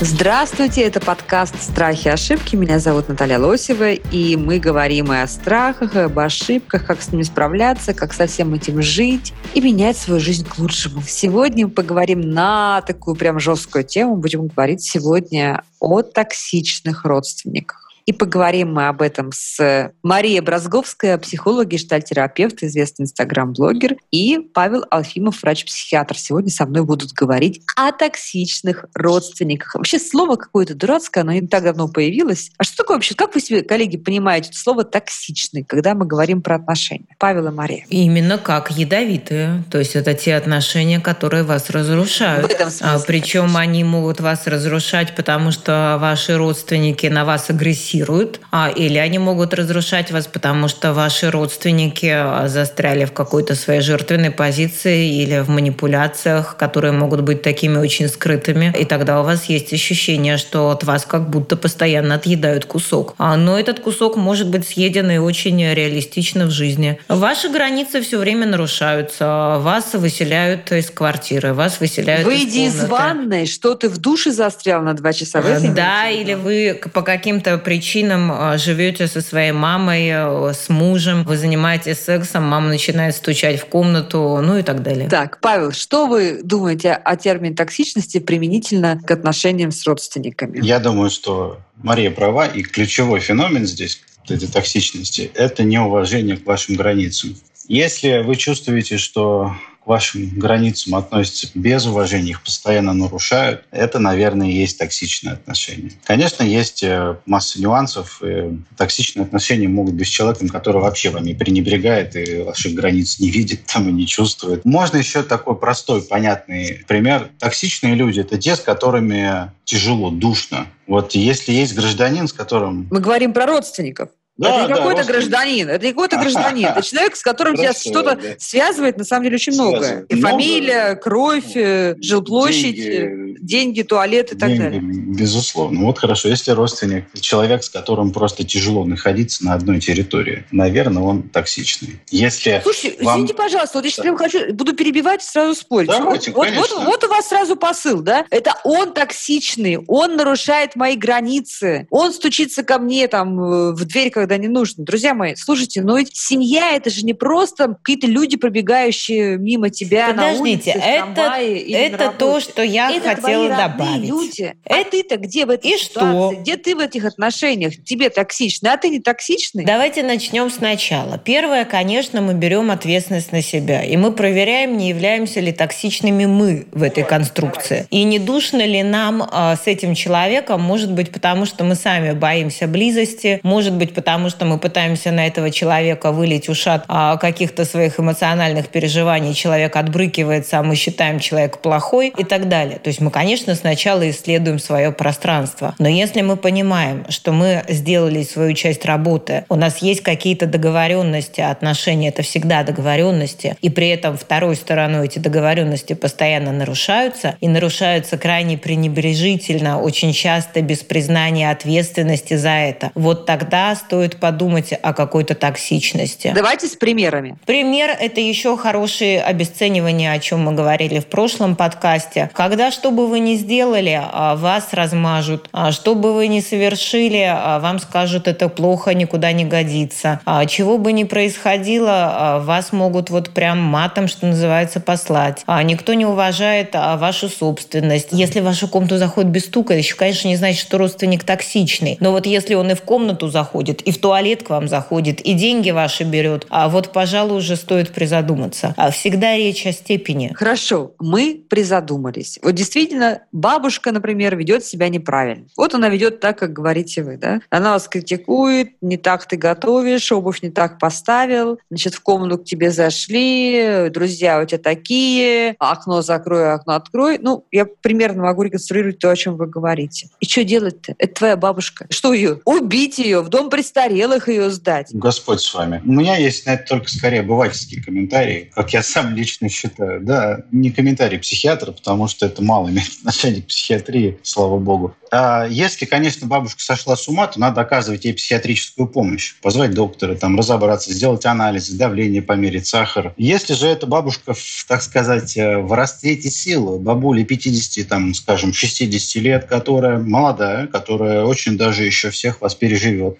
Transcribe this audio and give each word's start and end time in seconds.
Здравствуйте, 0.00 0.82
это 0.82 1.00
подкаст 1.00 1.54
«Страхи 1.62 2.08
и 2.08 2.10
ошибки». 2.10 2.56
Меня 2.56 2.80
зовут 2.80 3.08
Наталья 3.08 3.38
Лосева, 3.38 3.92
и 3.92 4.34
мы 4.34 4.58
говорим 4.58 5.12
и 5.12 5.18
о 5.18 5.26
страхах, 5.28 5.94
и 5.94 6.00
об 6.00 6.18
ошибках, 6.18 6.84
как 6.84 7.00
с 7.00 7.12
ними 7.12 7.22
справляться, 7.22 7.94
как 7.94 8.12
со 8.12 8.26
всем 8.26 8.52
этим 8.54 8.82
жить 8.82 9.32
и 9.54 9.60
менять 9.60 9.96
свою 9.96 10.18
жизнь 10.18 10.44
к 10.46 10.58
лучшему. 10.58 11.00
Сегодня 11.06 11.68
мы 11.68 11.72
поговорим 11.72 12.22
на 12.22 12.82
такую 12.82 13.14
прям 13.14 13.38
жесткую 13.38 13.84
тему. 13.84 14.16
Будем 14.16 14.48
говорить 14.48 14.82
сегодня 14.82 15.62
о 15.78 16.02
токсичных 16.02 17.04
родственниках. 17.04 17.83
И 18.06 18.12
поговорим 18.12 18.74
мы 18.74 18.88
об 18.88 19.00
этом 19.00 19.30
с 19.32 19.92
Марией 20.02 20.40
Бразговской, 20.40 21.16
психолог, 21.18 21.68
гештальтерапевт, 21.68 22.62
известный 22.62 23.04
инстаграм-блогер, 23.04 23.96
и 24.10 24.38
Павел 24.52 24.84
Алфимов, 24.90 25.42
врач-психиатр. 25.42 26.18
Сегодня 26.18 26.50
со 26.50 26.66
мной 26.66 26.84
будут 26.84 27.12
говорить 27.12 27.62
о 27.76 27.92
токсичных 27.92 28.84
родственниках. 28.94 29.74
Вообще 29.74 29.98
слово 29.98 30.36
какое-то 30.36 30.74
дурацкое, 30.74 31.22
оно 31.24 31.32
не 31.32 31.46
так 31.46 31.64
давно 31.64 31.88
появилось. 31.88 32.50
А 32.58 32.64
что 32.64 32.76
такое 32.78 32.98
вообще? 32.98 33.14
Как 33.14 33.34
вы 33.34 33.40
себе, 33.40 33.62
коллеги, 33.62 33.96
понимаете 33.96 34.50
слово 34.52 34.84
«токсичный», 34.84 35.64
когда 35.64 35.94
мы 35.94 36.04
говорим 36.04 36.42
про 36.42 36.56
отношения? 36.56 37.06
Павел 37.18 37.46
и 37.46 37.50
Мария. 37.50 37.86
Именно 37.88 38.38
как 38.38 38.70
ядовитые. 38.70 39.64
То 39.70 39.78
есть 39.78 39.96
это 39.96 40.14
те 40.14 40.34
отношения, 40.34 41.00
которые 41.00 41.42
вас 41.42 41.70
разрушают. 41.70 42.46
В 42.46 42.50
этом 42.50 42.70
смысле, 42.70 42.86
А, 42.86 42.98
Причем 43.06 43.56
они 43.56 43.82
могут 43.82 44.20
вас 44.20 44.46
разрушать, 44.46 45.14
потому 45.16 45.50
что 45.52 45.96
ваши 46.00 46.36
родственники 46.36 47.06
на 47.06 47.24
вас 47.24 47.50
агрессируют, 47.94 48.40
а, 48.50 48.70
или 48.74 48.98
они 48.98 49.18
могут 49.18 49.54
разрушать 49.54 50.10
вас, 50.10 50.26
потому 50.26 50.68
что 50.68 50.92
ваши 50.92 51.30
родственники 51.30 52.10
а, 52.12 52.48
застряли 52.48 53.04
в 53.04 53.12
какой-то 53.12 53.54
своей 53.54 53.80
жертвенной 53.80 54.30
позиции 54.30 55.22
или 55.22 55.40
в 55.40 55.48
манипуляциях, 55.48 56.56
которые 56.56 56.92
могут 56.92 57.20
быть 57.22 57.42
такими 57.42 57.78
очень 57.78 58.08
скрытыми. 58.08 58.74
И 58.78 58.84
тогда 58.84 59.20
у 59.20 59.24
вас 59.24 59.44
есть 59.46 59.72
ощущение, 59.72 60.36
что 60.38 60.70
от 60.70 60.84
вас 60.84 61.06
как 61.06 61.30
будто 61.30 61.56
постоянно 61.56 62.14
отъедают 62.16 62.64
кусок. 62.64 63.14
А, 63.18 63.36
Но 63.36 63.58
этот 63.58 63.80
кусок 63.80 64.16
может 64.16 64.48
быть 64.48 64.66
съеден 64.66 65.10
и 65.10 65.18
очень 65.18 65.60
реалистично 65.74 66.46
в 66.46 66.50
жизни. 66.50 66.98
Ваши 67.08 67.48
границы 67.48 68.00
все 68.00 68.18
время 68.18 68.46
нарушаются. 68.46 69.58
Вас 69.60 69.94
выселяют 69.94 70.72
из 70.72 70.90
квартиры, 70.90 71.52
вас 71.52 71.80
выселяют 71.80 72.26
Выйди 72.26 72.58
из 72.58 72.74
из 72.74 72.80
комнаты. 72.80 72.90
ванной, 72.90 73.46
что 73.46 73.74
ты 73.74 73.88
в 73.88 73.98
душе 73.98 74.30
застрял 74.30 74.82
на 74.82 74.94
два 74.94 75.12
часа. 75.12 75.40
Вы 75.40 75.50
это 75.50 75.68
Да, 75.72 76.08
или 76.08 76.34
вы 76.34 76.80
по 76.92 77.02
каким-то 77.02 77.58
причинам 77.58 77.83
э, 78.30 78.58
живете 78.58 79.06
со 79.06 79.20
своей 79.20 79.52
мамой, 79.52 80.08
э, 80.08 80.52
с 80.52 80.68
мужем, 80.68 81.24
вы 81.24 81.36
занимаетесь 81.36 82.00
сексом, 82.00 82.44
мама 82.44 82.68
начинает 82.68 83.14
стучать 83.14 83.60
в 83.60 83.66
комнату, 83.66 84.40
ну 84.42 84.58
и 84.58 84.62
так 84.62 84.82
далее. 84.82 85.08
Так, 85.08 85.40
Павел, 85.40 85.72
что 85.72 86.06
вы 86.06 86.40
думаете 86.42 86.92
о 86.92 87.16
термине 87.16 87.54
токсичности 87.54 88.18
применительно 88.18 89.00
к 89.04 89.10
отношениям 89.10 89.70
с 89.70 89.86
родственниками? 89.86 90.64
Я 90.64 90.78
думаю, 90.78 91.10
что 91.10 91.58
Мария 91.82 92.10
права, 92.10 92.46
и 92.46 92.62
ключевой 92.62 93.20
феномен 93.20 93.66
здесь 93.66 94.00
этой 94.28 94.48
токсичности– 94.48 95.30
это 95.34 95.64
неуважение 95.64 96.36
к 96.36 96.46
вашим 96.46 96.76
границам. 96.76 97.36
Если 97.68 98.18
вы 98.18 98.36
чувствуете, 98.36 98.98
что 98.98 99.54
вашим 99.86 100.38
границам 100.38 100.94
относятся 100.94 101.48
без 101.54 101.86
уважения, 101.86 102.30
их 102.30 102.42
постоянно 102.42 102.92
нарушают, 102.92 103.64
это, 103.70 103.98
наверное, 103.98 104.48
и 104.48 104.54
есть 104.54 104.78
токсичные 104.78 105.34
отношения. 105.34 105.92
Конечно, 106.04 106.42
есть 106.42 106.82
э, 106.82 107.16
масса 107.26 107.60
нюансов. 107.60 108.22
и 108.22 108.58
Токсичные 108.76 109.24
отношения 109.24 109.68
могут 109.68 109.94
быть 109.94 110.06
с 110.06 110.10
человеком, 110.10 110.48
который 110.48 110.80
вообще 110.80 111.10
вами 111.10 111.32
пренебрегает 111.32 112.16
и 112.16 112.42
ваших 112.42 112.74
границ 112.74 113.18
не 113.20 113.30
видит 113.30 113.66
там 113.66 113.88
и 113.88 113.92
не 113.92 114.06
чувствует. 114.06 114.64
Можно 114.64 114.98
еще 114.98 115.22
такой 115.22 115.56
простой, 115.56 116.02
понятный 116.02 116.84
пример. 116.86 117.30
Токсичные 117.38 117.94
люди– 117.94 118.20
это 118.20 118.38
те, 118.38 118.56
с 118.56 118.60
которыми 118.60 119.50
тяжело, 119.64 120.10
душно. 120.10 120.66
Вот 120.86 121.14
если 121.14 121.52
есть 121.52 121.74
гражданин, 121.74 122.28
с 122.28 122.32
которым... 122.32 122.88
Мы 122.90 123.00
говорим 123.00 123.32
про 123.32 123.46
родственников. 123.46 124.10
Да, 124.36 124.48
это 124.48 124.62
не 124.62 124.68
да, 124.68 124.76
какой-то 124.76 125.04
гражданин, 125.04 125.68
это 125.68 125.86
не 125.86 125.92
какой-то 125.92 126.16
гражданин, 126.16 126.66
это 126.66 126.82
человек, 126.82 127.14
с 127.14 127.22
которым 127.22 127.56
тебя 127.56 127.72
что-то 127.72 128.16
да. 128.16 128.28
связывает, 128.38 128.98
на 128.98 129.04
самом 129.04 129.24
деле, 129.24 129.36
очень 129.36 129.52
многое. 129.52 129.78
Связывает. 129.80 130.12
И 130.12 130.14
Много. 130.16 130.28
фамилия, 130.32 130.94
кровь, 130.96 131.56
э, 131.56 131.94
жилплощадь, 132.00 132.74
Деньги. 132.74 133.34
э, 133.34 133.36
деньги, 133.40 133.82
туалет 133.82 134.32
и 134.32 134.36
так 134.36 134.48
Деньги, 134.48 134.62
далее. 134.62 134.80
Безусловно. 134.80 135.84
Вот 135.84 135.98
хорошо, 135.98 136.28
если 136.28 136.50
родственник, 136.50 137.04
человек, 137.20 137.62
с 137.62 137.70
которым 137.70 138.12
просто 138.12 138.44
тяжело 138.44 138.84
находиться 138.84 139.44
на 139.44 139.54
одной 139.54 139.78
территории, 139.80 140.44
наверное, 140.50 141.02
он 141.02 141.22
токсичный. 141.28 142.00
Если 142.10 142.60
Слушайте, 142.62 143.04
вам- 143.04 143.14
извините, 143.16 143.34
пожалуйста, 143.34 143.78
вот 143.78 143.84
я 143.84 143.90
сейчас 143.90 143.98
Да. 143.98 144.02
прям 144.02 144.16
хочу, 144.16 144.52
буду 144.52 144.72
перебивать 144.74 145.22
и 145.22 145.26
сразу 145.26 145.54
спорить. 145.54 145.90
Давайте, 145.90 146.32
вот, 146.32 146.38
вот, 146.38 146.48
конечно. 146.48 146.80
вот 146.84 147.04
у 147.04 147.08
вас 147.08 147.28
сразу 147.28 147.54
посыл, 147.56 148.00
да? 148.00 148.24
Это 148.30 148.54
он 148.64 148.92
токсичный, 148.92 149.78
он 149.86 150.16
нарушает 150.16 150.74
мои 150.74 150.96
границы, 150.96 151.86
он 151.90 152.12
стучится 152.12 152.62
ко 152.64 152.78
мне 152.78 153.06
там 153.06 153.38
э, 153.40 153.72
в 153.72 153.84
дверь, 153.84 154.10
когда 154.24 154.38
не 154.38 154.48
нужно. 154.48 154.84
Друзья 154.84 155.12
мои, 155.12 155.34
слушайте, 155.34 155.82
но 155.82 155.98
ведь 155.98 156.16
семья 156.16 156.72
это 156.74 156.88
же 156.88 157.04
не 157.04 157.12
просто 157.12 157.76
какие-то 157.82 158.06
люди, 158.06 158.36
пробегающие 158.38 159.36
мимо 159.38 159.68
тебя 159.70 160.08
Подождите, 160.08 160.34
на 160.34 160.40
улице, 160.40 160.70
это- 160.70 161.14
трамвае 161.14 161.60
Это 161.72 162.12
то, 162.18 162.40
что 162.40 162.62
я 162.62 162.90
это 162.90 163.14
хотела 163.16 163.48
добавить. 163.50 164.08
люди. 164.08 164.54
А 164.68 164.76
Это- 164.76 164.90
ты-то 164.92 165.16
где 165.18 165.44
в 165.44 165.50
этой 165.50 165.72
И 165.72 165.76
ситуации? 165.76 166.10
что? 166.34 166.40
Где 166.40 166.56
ты 166.56 166.74
в 166.74 166.78
этих 166.80 167.04
отношениях? 167.04 167.74
Тебе 167.84 168.08
токсичный, 168.08 168.70
а 168.72 168.76
ты 168.78 168.88
не 168.88 169.00
токсичный? 169.00 169.64
Давайте 169.64 170.02
начнем 170.02 170.50
сначала. 170.50 171.18
Первое, 171.18 171.64
конечно, 171.66 172.20
мы 172.22 172.32
берем 172.34 172.70
ответственность 172.70 173.32
на 173.32 173.42
себя. 173.42 173.82
И 173.84 173.96
мы 173.98 174.12
проверяем, 174.12 174.78
не 174.78 174.88
являемся 174.88 175.40
ли 175.40 175.52
токсичными 175.52 176.24
мы 176.26 176.66
в 176.72 176.82
этой 176.82 177.04
конструкции. 177.04 177.86
И 177.90 178.04
не 178.04 178.18
душно 178.18 178.64
ли 178.64 178.82
нам 178.82 179.22
а, 179.30 179.56
с 179.56 179.66
этим 179.66 179.94
человеком, 179.94 180.62
может 180.62 180.92
быть, 180.92 181.10
потому 181.10 181.44
что 181.44 181.64
мы 181.64 181.74
сами 181.74 182.12
боимся 182.12 182.66
близости, 182.66 183.40
может 183.42 183.74
быть, 183.74 183.92
потому 183.94 184.13
что 184.28 184.44
мы 184.44 184.58
пытаемся 184.58 185.10
на 185.10 185.26
этого 185.26 185.50
человека 185.50 186.12
вылить 186.12 186.48
ушат 186.48 186.84
а, 186.88 187.16
каких-то 187.16 187.64
своих 187.64 187.98
эмоциональных 187.98 188.68
переживаний, 188.68 189.34
человек 189.34 189.76
отбрыкивается, 189.76 190.58
а 190.58 190.62
мы 190.62 190.76
считаем 190.76 191.20
человека 191.20 191.58
плохой 191.58 192.12
и 192.16 192.24
так 192.24 192.48
далее. 192.48 192.78
То 192.78 192.88
есть 192.88 193.00
мы, 193.00 193.10
конечно, 193.10 193.54
сначала 193.54 194.08
исследуем 194.10 194.58
свое 194.58 194.92
пространство. 194.92 195.74
Но 195.78 195.88
если 195.88 196.20
мы 196.22 196.36
понимаем, 196.36 197.06
что 197.08 197.32
мы 197.32 197.64
сделали 197.68 198.22
свою 198.22 198.54
часть 198.54 198.84
работы, 198.84 199.44
у 199.48 199.56
нас 199.56 199.78
есть 199.78 200.02
какие-то 200.02 200.46
договоренности, 200.46 201.40
отношения, 201.40 202.08
это 202.08 202.22
всегда 202.22 202.62
договоренности, 202.62 203.56
и 203.60 203.70
при 203.70 203.88
этом 203.88 204.16
второй 204.16 204.56
стороной 204.56 205.06
эти 205.06 205.18
договоренности 205.18 205.94
постоянно 205.94 206.52
нарушаются, 206.52 207.36
и 207.40 207.48
нарушаются 207.48 208.18
крайне 208.18 208.58
пренебрежительно, 208.58 209.80
очень 209.80 210.12
часто 210.12 210.62
без 210.62 210.80
признания 210.80 211.50
ответственности 211.50 212.34
за 212.34 212.50
это, 212.50 212.90
вот 212.94 213.26
тогда 213.26 213.74
стоит 213.74 214.03
подумать 214.12 214.72
о 214.72 214.92
какой-то 214.92 215.34
токсичности. 215.34 216.32
Давайте 216.34 216.66
с 216.66 216.76
примерами. 216.76 217.36
Пример– 217.46 217.90
это 218.00 218.20
еще 218.20 218.56
хорошее 218.56 219.22
обесценивание, 219.22 220.12
о 220.12 220.18
чем 220.18 220.40
мы 220.40 220.52
говорили 220.52 221.00
в 221.00 221.06
прошлом 221.06 221.56
подкасте. 221.56 222.30
Когда 222.34 222.70
что 222.70 222.90
бы 222.90 223.06
вы 223.06 223.20
ни 223.20 223.34
сделали, 223.34 224.00
а, 224.02 224.36
вас 224.36 224.68
размажут. 224.72 225.48
А, 225.52 225.72
Что 225.72 225.94
бы 225.94 226.12
вы 226.12 226.28
ни 226.28 226.40
совершили, 226.40 227.26
а, 227.28 227.58
вам 227.58 227.78
скажут, 227.78 228.28
это 228.28 228.48
плохо, 228.48 228.94
никуда 228.94 229.32
не 229.32 229.44
годится. 229.44 230.20
Чего 230.48 230.78
бы 230.78 230.92
ни 230.92 231.04
происходило, 231.04 232.40
вас 232.44 232.72
могут 232.72 233.10
вот 233.10 233.30
прям 233.30 233.58
матом, 233.58 234.08
что 234.08 234.26
называется, 234.26 234.80
послать. 234.80 235.44
Никто 235.64 235.94
не 235.94 236.06
уважает 236.06 236.74
вашу 236.74 237.28
собственность. 237.28 238.08
Если 238.10 238.40
в 238.40 238.44
вашу 238.44 238.68
комнату 238.68 238.98
заходит 238.98 239.30
без 239.30 239.46
стука, 239.46 239.74
еще, 239.74 239.94
конечно, 239.94 240.28
не 240.28 240.36
значит, 240.36 240.60
что 240.60 240.78
родственник 240.78 241.24
токсичный. 241.24 241.96
Но 242.00 242.12
вот 242.12 242.26
если 242.26 242.54
он 242.54 242.70
и 242.70 242.74
в 242.74 242.82
комнату 242.82 243.28
заходит, 243.28 243.80
и 243.82 243.92
в 243.94 243.98
туалет 243.98 244.42
к 244.42 244.50
вам 244.50 244.68
заходит, 244.68 245.20
и 245.20 245.32
деньги 245.32 245.70
ваши 245.70 246.04
берет, 246.04 246.46
а 246.50 246.68
вот, 246.68 246.92
пожалуй, 246.92 247.38
уже 247.38 247.56
стоит 247.56 247.90
призадуматься. 247.90 248.74
А 248.76 248.90
Всегда 248.90 249.36
речь 249.36 249.66
о 249.66 249.72
степени. 249.72 250.32
Хорошо, 250.34 250.92
мы 250.98 251.42
призадумались. 251.48 252.38
Вот 252.42 252.52
действительно, 252.52 253.22
бабушка, 253.32 253.92
например, 253.92 254.36
ведет 254.36 254.64
себя 254.64 254.88
неправильно. 254.88 255.46
Вот 255.56 255.74
она 255.74 255.88
ведет 255.88 256.20
так, 256.20 256.38
как 256.38 256.52
говорите 256.52 257.02
вы, 257.02 257.16
да? 257.16 257.40
Она 257.50 257.72
вас 257.72 257.88
критикует, 257.88 258.70
не 258.80 258.96
так 258.96 259.26
ты 259.26 259.36
готовишь, 259.36 260.10
обувь 260.10 260.42
не 260.42 260.50
так 260.50 260.78
поставил, 260.78 261.58
значит, 261.70 261.94
в 261.94 262.00
комнату 262.00 262.38
к 262.38 262.44
тебе 262.44 262.70
зашли, 262.70 263.88
друзья 263.90 264.40
у 264.40 264.44
тебя 264.46 264.58
такие, 264.58 265.56
окно 265.58 266.02
закрой, 266.02 266.52
окно 266.52 266.74
открой. 266.74 267.18
Ну, 267.20 267.44
я 267.52 267.66
примерно 267.66 268.22
могу 268.22 268.42
реконструировать 268.42 268.98
то, 268.98 269.10
о 269.10 269.16
чем 269.16 269.36
вы 269.36 269.46
говорите. 269.46 270.08
И 270.20 270.26
что 270.26 270.44
делать-то? 270.44 270.94
Это 270.98 271.14
твоя 271.14 271.36
бабушка. 271.36 271.86
Что 271.90 272.12
ее? 272.12 272.40
Убить 272.44 272.98
ее, 272.98 273.20
в 273.20 273.28
дом 273.28 273.50
престарелых 273.84 274.28
ее 274.28 274.50
сдать. 274.50 274.88
Господь 274.92 275.40
с 275.40 275.54
вами. 275.54 275.82
У 275.84 275.92
меня 275.92 276.16
есть 276.16 276.46
на 276.46 276.54
это 276.54 276.66
только 276.66 276.90
скорее 276.90 277.20
обывательские 277.20 277.82
комментарии, 277.82 278.50
как 278.54 278.72
я 278.72 278.82
сам 278.82 279.14
лично 279.14 279.48
считаю. 279.48 280.00
Да, 280.00 280.42
не 280.50 280.70
комментарий 280.70 281.18
психиатра, 281.18 281.72
потому 281.72 282.08
что 282.08 282.26
это 282.26 282.42
мало 282.42 282.68
имеет 282.68 282.88
отношение 282.98 283.42
к 283.42 283.46
психиатрии, 283.46 284.18
слава 284.22 284.58
богу. 284.58 284.94
А 285.10 285.46
если, 285.46 285.84
конечно, 285.84 286.26
бабушка 286.26 286.60
сошла 286.60 286.96
с 286.96 287.06
ума, 287.06 287.26
то 287.28 287.38
надо 287.38 287.60
оказывать 287.60 288.04
ей 288.04 288.14
психиатрическую 288.14 288.88
помощь. 288.88 289.34
Позвать 289.42 289.72
доктора, 289.72 290.16
там, 290.16 290.36
разобраться, 290.36 290.92
сделать 290.92 291.24
анализы, 291.24 291.76
давление 291.76 292.20
померить, 292.20 292.66
сахар. 292.66 293.14
Если 293.16 293.54
же 293.54 293.68
эта 293.68 293.86
бабушка, 293.86 294.34
так 294.66 294.82
сказать, 294.82 295.36
э, 295.36 295.58
в 295.58 295.72
расцвете 295.72 296.30
сил, 296.30 296.80
бабуле 296.80 297.24
50, 297.24 297.86
там, 297.86 298.12
скажем, 298.14 298.52
60 298.52 299.22
лет, 299.22 299.44
которая 299.44 299.98
молодая, 299.98 300.66
которая 300.66 301.24
очень 301.24 301.56
даже 301.56 301.84
еще 301.84 302.10
всех 302.10 302.40
вас 302.40 302.56
переживет, 302.56 303.18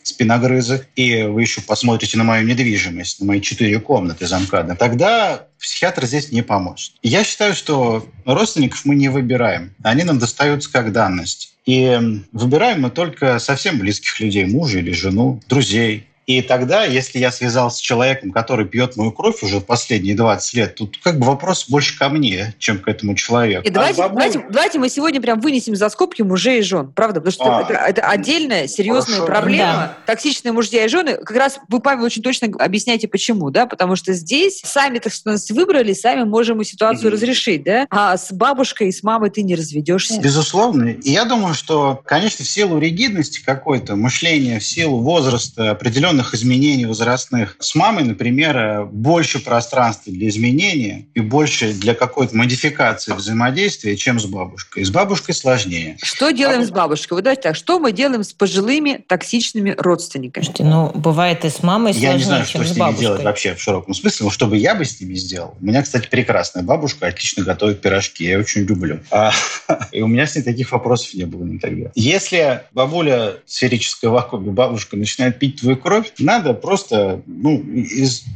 спиногрызы, 0.55 0.87
и 0.97 1.23
вы 1.23 1.43
еще 1.43 1.61
посмотрите 1.61 2.17
на 2.17 2.25
мою 2.25 2.47
недвижимость, 2.47 3.21
на 3.21 3.27
мои 3.27 3.41
четыре 3.41 3.81
комнаты 3.81 4.27
замкада, 4.27 4.77
тогда 4.77 5.47
психиатр 5.59 6.06
здесь 6.06 6.31
не 6.33 6.43
поможет. 6.43 6.93
Я 7.03 7.25
считаю, 7.25 7.55
что 7.55 8.06
родственников 8.25 8.85
мы 8.85 8.95
не 8.95 9.09
выбираем. 9.09 9.75
Они 9.83 10.05
нам 10.05 10.19
достаются 10.19 10.71
как 10.71 10.93
данность. 10.93 11.55
И 11.67 11.99
выбираем 12.33 12.83
мы 12.83 12.91
только 12.91 13.39
совсем 13.39 13.79
близких 13.79 14.21
людей, 14.21 14.45
мужа 14.45 14.79
или 14.79 14.93
жену, 14.93 15.41
друзей, 15.49 16.06
и 16.26 16.41
тогда, 16.41 16.85
если 16.85 17.19
я 17.19 17.31
связался 17.31 17.79
с 17.79 17.81
человеком, 17.81 18.32
который 18.32 18.67
пьет 18.67 18.97
мою 18.97 19.12
кровь 19.12 19.43
уже 19.43 19.61
последние 19.61 20.17
20 20.17 20.55
лет, 20.55 20.75
тут 20.75 20.99
как 21.03 21.19
бы 21.19 21.26
вопрос 21.26 21.69
больше 21.69 21.99
ко 21.99 22.09
мне, 22.09 22.55
чем 22.59 22.79
к 22.79 22.88
этому 22.88 23.15
человеку. 23.15 23.67
И 23.67 23.71
давайте, 23.71 24.03
а 24.03 24.09
давайте, 24.09 24.44
давайте 24.49 24.79
мы 24.79 24.88
сегодня 24.88 25.21
прям 25.21 25.41
вынесем 25.41 25.76
за 25.76 25.88
скобки 25.91 26.23
мужей 26.23 26.61
и 26.61 26.62
жен, 26.62 26.91
правда? 26.94 27.21
Потому 27.21 27.32
что 27.32 27.59
а, 27.59 27.62
это, 27.62 27.75
это 27.75 28.09
отдельная 28.09 28.67
серьезная 28.67 29.21
хорошо. 29.21 29.26
проблема. 29.26 29.97
Да. 30.06 30.15
Токсичные 30.15 30.53
мужья 30.53 30.87
и 30.87 30.88
жены. 30.88 31.17
Как 31.17 31.37
раз 31.37 31.59
вы, 31.69 31.81
Павел, 31.81 32.05
очень 32.05 32.23
точно 32.23 32.49
объясняете, 32.59 33.06
почему, 33.06 33.50
да? 33.50 33.67
Потому 33.67 33.94
что 33.97 34.15
здесь 34.15 34.61
сами, 34.65 34.99
так 35.00 35.12
сказать, 35.12 35.50
выбрали, 35.50 35.93
сами 35.93 36.25
можем 36.25 36.62
и 36.62 36.65
ситуацию 36.65 37.09
угу. 37.09 37.17
разрешить, 37.17 37.65
да? 37.65 37.87
А 37.91 38.17
с 38.17 38.32
бабушкой 38.32 38.88
и 38.88 38.93
с 38.93 39.03
мамой 39.03 39.29
ты 39.29 39.43
не 39.43 39.55
разведешься. 39.55 40.20
Безусловно. 40.20 40.88
И 40.88 41.11
я 41.11 41.27
думаю, 41.27 41.55
что, 41.55 42.00
конечно, 42.06 42.44
в 42.44 42.49
силу 42.49 42.79
ригидности 42.79 43.43
какой-то, 43.44 43.94
мышления, 43.94 44.59
в 44.59 44.65
силу 44.65 45.00
возраста 45.00 45.70
определенного 45.70 46.14
определенных 46.15 46.35
изменений 46.35 46.87
возрастных. 46.87 47.57
С 47.59 47.75
мамой, 47.75 48.05
например, 48.05 48.85
больше 48.87 49.43
пространства 49.43 50.13
для 50.13 50.29
изменения 50.29 51.07
и 51.15 51.21
больше 51.21 51.73
для 51.73 51.95
какой-то 51.95 52.37
модификации 52.37 53.13
взаимодействия, 53.13 53.97
чем 53.97 54.21
с 54.21 54.27
бабушкой. 54.27 54.85
С 54.85 54.91
бабушкой 54.91 55.35
сложнее. 55.35 55.97
Что 56.03 56.31
делаем 56.31 56.61
Бабушка... 56.61 56.73
с 56.73 56.77
бабушкой? 56.77 57.15
Вот 57.17 57.25
давайте 57.25 57.43
так, 57.43 57.57
что 57.57 57.79
мы 57.79 57.93
делаем 57.93 58.23
с 58.23 58.33
пожилыми 58.33 59.05
токсичными 59.07 59.75
родственниками? 59.77 60.45
Слушайте, 60.45 60.65
ну, 60.65 60.91
бывает 60.95 61.45
и 61.45 61.51
с 61.51 61.63
мамой 61.63 61.93
сложнее, 61.93 62.13
Я 62.13 62.19
не 62.19 62.25
знаю, 62.25 62.45
что 62.45 62.65
с, 62.65 62.69
с 62.69 62.77
ними 62.77 62.99
делать 62.99 63.23
вообще 63.23 63.55
в 63.55 63.61
широком 63.61 63.95
смысле, 63.95 64.25
но 64.25 64.31
что 64.31 64.47
бы 64.47 64.57
я 64.57 64.75
бы 64.75 64.85
с 64.85 65.01
ними 65.01 65.15
сделал. 65.15 65.55
У 65.61 65.65
меня, 65.65 65.83
кстати, 65.83 66.09
прекрасная 66.09 66.63
бабушка, 66.63 67.07
отлично 67.07 67.45
готовит 67.45 67.81
пирожки, 67.81 68.25
я 68.25 68.39
очень 68.39 68.63
люблю. 68.63 69.01
А, 69.11 69.33
и 69.93 70.01
у 70.01 70.07
меня 70.07 70.27
с 70.27 70.37
ней 70.37 70.43
таких 70.43 70.73
вопросов 70.73 71.15
не 71.15 71.25
было 71.25 71.45
никогда. 71.45 71.91
Если 71.95 72.63
бабуля 72.73 73.35
сферическая 73.47 74.11
вакууме, 74.11 74.51
бабушка 74.51 74.97
начинает 74.97 75.39
пить 75.39 75.61
твою 75.61 75.77
кровь, 75.77 76.04
надо 76.19 76.55
просто 76.55 77.23
ну, 77.27 77.65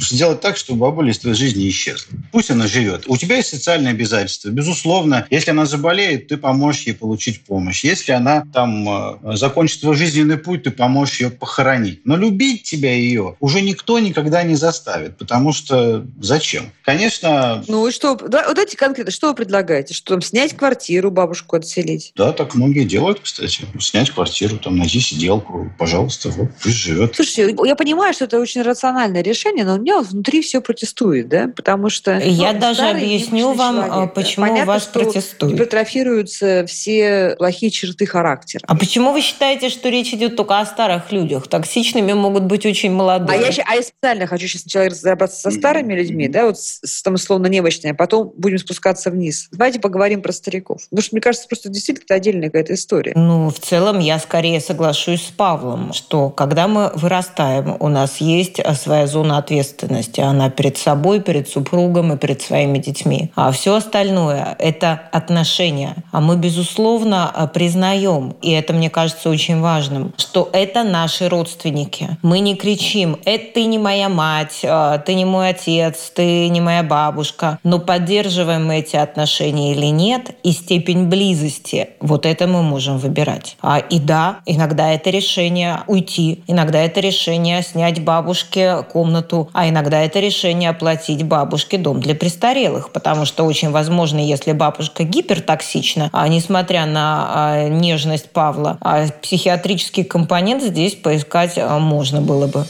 сделать 0.01 0.41
так, 0.41 0.57
чтобы 0.57 0.81
бабуля 0.81 1.11
из 1.11 1.19
твоей 1.19 1.37
жизни 1.37 1.69
исчезла. 1.69 2.17
Пусть 2.33 2.51
она 2.51 2.67
живет. 2.67 3.05
У 3.07 3.17
тебя 3.17 3.37
есть 3.37 3.51
социальные 3.51 3.93
обязательства. 3.93 4.51
Безусловно, 4.51 5.27
если 5.31 5.51
она 5.51 5.67
заболеет, 5.67 6.29
ты 6.29 6.37
поможешь 6.37 6.83
ей 6.83 6.95
получить 6.95 7.45
помощь. 7.45 7.85
Если 7.85 8.13
она 8.13 8.45
там 8.53 8.89
э, 8.89 9.37
закончит 9.37 9.81
свой 9.81 9.97
жизненный 9.97 10.39
путь, 10.39 10.65
ты 10.65 10.71
поможешь 10.71 11.21
ее 11.21 11.31
похоронить. 11.31 12.01
Но 12.05 12.17
любить 12.17 12.65
тебя 12.65 12.93
ее 12.93 13.37
уже 13.41 13.61
никто 13.61 13.99
никогда 13.99 14.43
не 14.43 14.55
заставит, 14.55 15.17
потому 15.17 15.53
что 15.53 16.07
зачем? 16.21 16.73
Конечно... 16.83 17.65
Ну 17.69 17.89
и 17.89 17.93
что? 17.93 18.17
Да, 18.17 18.47
вот 18.49 18.59
эти 18.59 18.77
конкретно, 18.77 19.13
что 19.13 19.29
вы 19.29 19.35
предлагаете? 19.35 19.95
Что 19.95 20.15
там, 20.15 20.23
снять 20.23 20.57
квартиру, 20.57 21.11
бабушку 21.11 21.57
отселить? 21.57 22.13
Да, 22.17 22.33
так 22.33 22.55
многие 22.55 22.85
делают, 22.85 23.21
кстати. 23.21 23.67
Снять 23.81 24.11
квартиру, 24.11 24.59
там, 24.59 24.77
найти 24.77 25.01
сиделку, 25.01 25.73
пожалуйста, 25.79 26.31
вот, 26.31 26.51
пусть 26.63 26.77
живет. 26.77 27.15
Слушайте, 27.15 27.55
я 27.65 27.75
понимаю, 27.77 28.13
что 28.13 28.25
это 28.25 28.39
очень 28.39 28.63
рациональное 28.63 29.23
решение, 29.23 29.65
но 29.65 29.75
у 29.75 29.79
меня 29.79 30.01
внутри 30.01 30.43
все 30.43 30.61
протестует, 30.61 31.29
да, 31.29 31.51
потому 31.55 31.91
что... 31.91 32.19
Я 32.19 32.53
ну, 32.53 32.61
даже 32.61 32.83
объясню 32.83 33.53
вам, 33.53 33.81
а, 33.81 33.89
человек, 33.89 34.15
почему 34.15 34.47
да? 34.47 34.51
Понятно, 34.53 34.73
вас 34.73 34.87
протестует. 34.87 35.53
гипертрофируются 35.53 36.65
все 36.67 37.35
плохие 37.39 37.71
черты 37.71 38.07
характера. 38.07 38.65
А 38.67 38.77
почему 38.77 39.13
вы 39.13 39.21
считаете, 39.21 39.69
что 39.69 39.89
речь 39.89 40.13
идет 40.15 40.37
только 40.37 40.59
о 40.59 40.67
старых 40.67 41.13
людях? 41.13 41.49
Токсичными 41.49 42.13
могут 42.13 42.45
быть 42.45 42.65
очень 42.67 42.93
молодые. 42.93 43.39
А 43.39 43.43
я, 43.43 43.65
а 43.67 43.75
я 43.75 43.83
специально 43.83 44.27
хочу 44.27 44.47
сейчас 44.47 44.63
сначала 44.63 44.87
разобраться 44.87 45.41
со 45.41 45.51
старыми 45.51 45.95
людьми, 45.95 46.29
да, 46.29 46.47
вот 46.47 46.59
с, 46.59 47.03
там 47.03 47.15
условно 47.15 47.47
немощными, 47.47 47.93
а 47.93 47.97
потом 47.97 48.33
будем 48.37 48.59
спускаться 48.59 49.11
вниз. 49.11 49.49
Давайте 49.53 49.81
поговорим 49.81 50.23
про 50.23 50.33
стариков. 50.33 50.83
Потому 50.91 51.03
что, 51.03 51.15
мне 51.15 51.21
кажется, 51.21 51.49
просто 51.49 51.69
действительно 51.69 52.05
это 52.05 52.15
отдельная 52.15 52.49
какая-то 52.49 52.75
история. 52.75 53.13
Ну, 53.17 53.51
в 53.51 53.59
целом, 53.59 53.99
я 53.99 54.19
скорее 54.19 54.61
соглашусь 54.61 55.27
с 55.27 55.31
Павлом, 55.31 55.93
что 55.93 56.31
когда 56.31 56.69
мы 56.69 56.91
вырастаем 56.95 57.48
решаем. 57.49 57.77
У 57.81 57.89
нас 57.89 58.19
есть 58.19 58.59
э, 58.59 58.75
своя 58.75 59.07
зона 59.07 59.39
ответственности. 59.39 60.21
Она 60.21 60.51
перед 60.51 60.77
собой, 60.77 61.21
перед 61.21 61.49
супругом 61.49 62.13
и 62.13 62.17
перед 62.17 62.43
своими 62.43 62.79
детьми. 62.79 63.31
А 63.35 63.51
все 63.51 63.75
остальное– 63.75 64.57
это 64.59 65.03
отношения. 65.13 65.97
А 66.13 66.21
мы, 66.21 66.37
безусловно, 66.37 67.33
э, 67.35 67.49
признаем, 67.53 68.35
и 68.43 68.51
это, 68.51 68.73
мне 68.73 68.91
кажется, 68.91 69.31
очень 69.31 69.61
важным, 69.61 70.13
что 70.17 70.49
это 70.53 70.85
наши 70.85 71.29
родственники. 71.29 72.09
Мы 72.23 72.41
не 72.41 72.55
кричим 72.55 73.19
«это 73.25 73.55
ты 73.55 73.65
не 73.65 73.79
моя 73.79 74.09
мать», 74.09 74.61
э, 74.63 75.01
«ты 75.05 75.15
не 75.15 75.25
мой 75.25 75.51
отец», 75.51 76.13
«ты 76.15 76.49
не 76.49 76.61
моя 76.61 76.83
бабушка». 76.83 77.59
Но 77.65 77.79
поддерживаем 77.79 78.67
мы 78.67 78.79
эти 78.79 78.97
отношения 78.97 79.73
или 79.73 79.87
нет, 79.87 80.31
и 80.43 80.53
степень 80.53 81.07
близости, 81.07 81.91
вот 82.01 82.27
это 82.27 82.47
мы 82.47 82.63
можем 82.63 82.99
выбирать. 82.99 83.57
А, 83.63 83.79
и 83.79 83.99
да, 83.99 84.41
иногда 84.47 84.93
это 84.93 85.11
решение 85.11 85.81
уйти, 85.87 86.43
иногда 86.47 86.81
это 86.81 87.01
решение 87.01 87.38
решение 87.39 87.63
снять 87.63 88.03
бабушке 88.03 88.83
комнату, 88.83 89.49
а 89.53 89.69
иногда 89.69 90.01
это 90.01 90.19
решение 90.19 90.71
оплатить 90.71 91.23
бабушке 91.23 91.79
дом 91.79 92.01
для 92.01 92.15
престарелых, 92.15 92.91
потому 92.91 93.25
что 93.25 93.45
очень 93.45 93.71
возможно, 93.71 94.19
если 94.19 94.53
бабушка 94.53 95.05
гипертоксична, 95.05 96.11
а 96.13 96.27
несмотря 96.29 96.85
на 96.87 97.29
а, 97.31 97.69
нежность 97.69 98.31
Павла, 98.31 98.79
а 98.81 99.07
психиатрический 99.23 100.05
компонент 100.05 100.63
здесь 100.63 100.97
поискать 100.97 101.59
а, 101.59 101.79
можно 101.79 102.21
было 102.21 102.49
бы. 102.49 102.67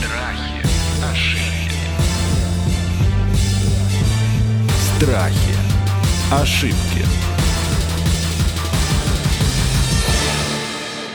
Страхи, 0.00 0.66
ошибки. 1.12 1.76
Страхи, 4.96 6.42
ошибки. 6.42 7.15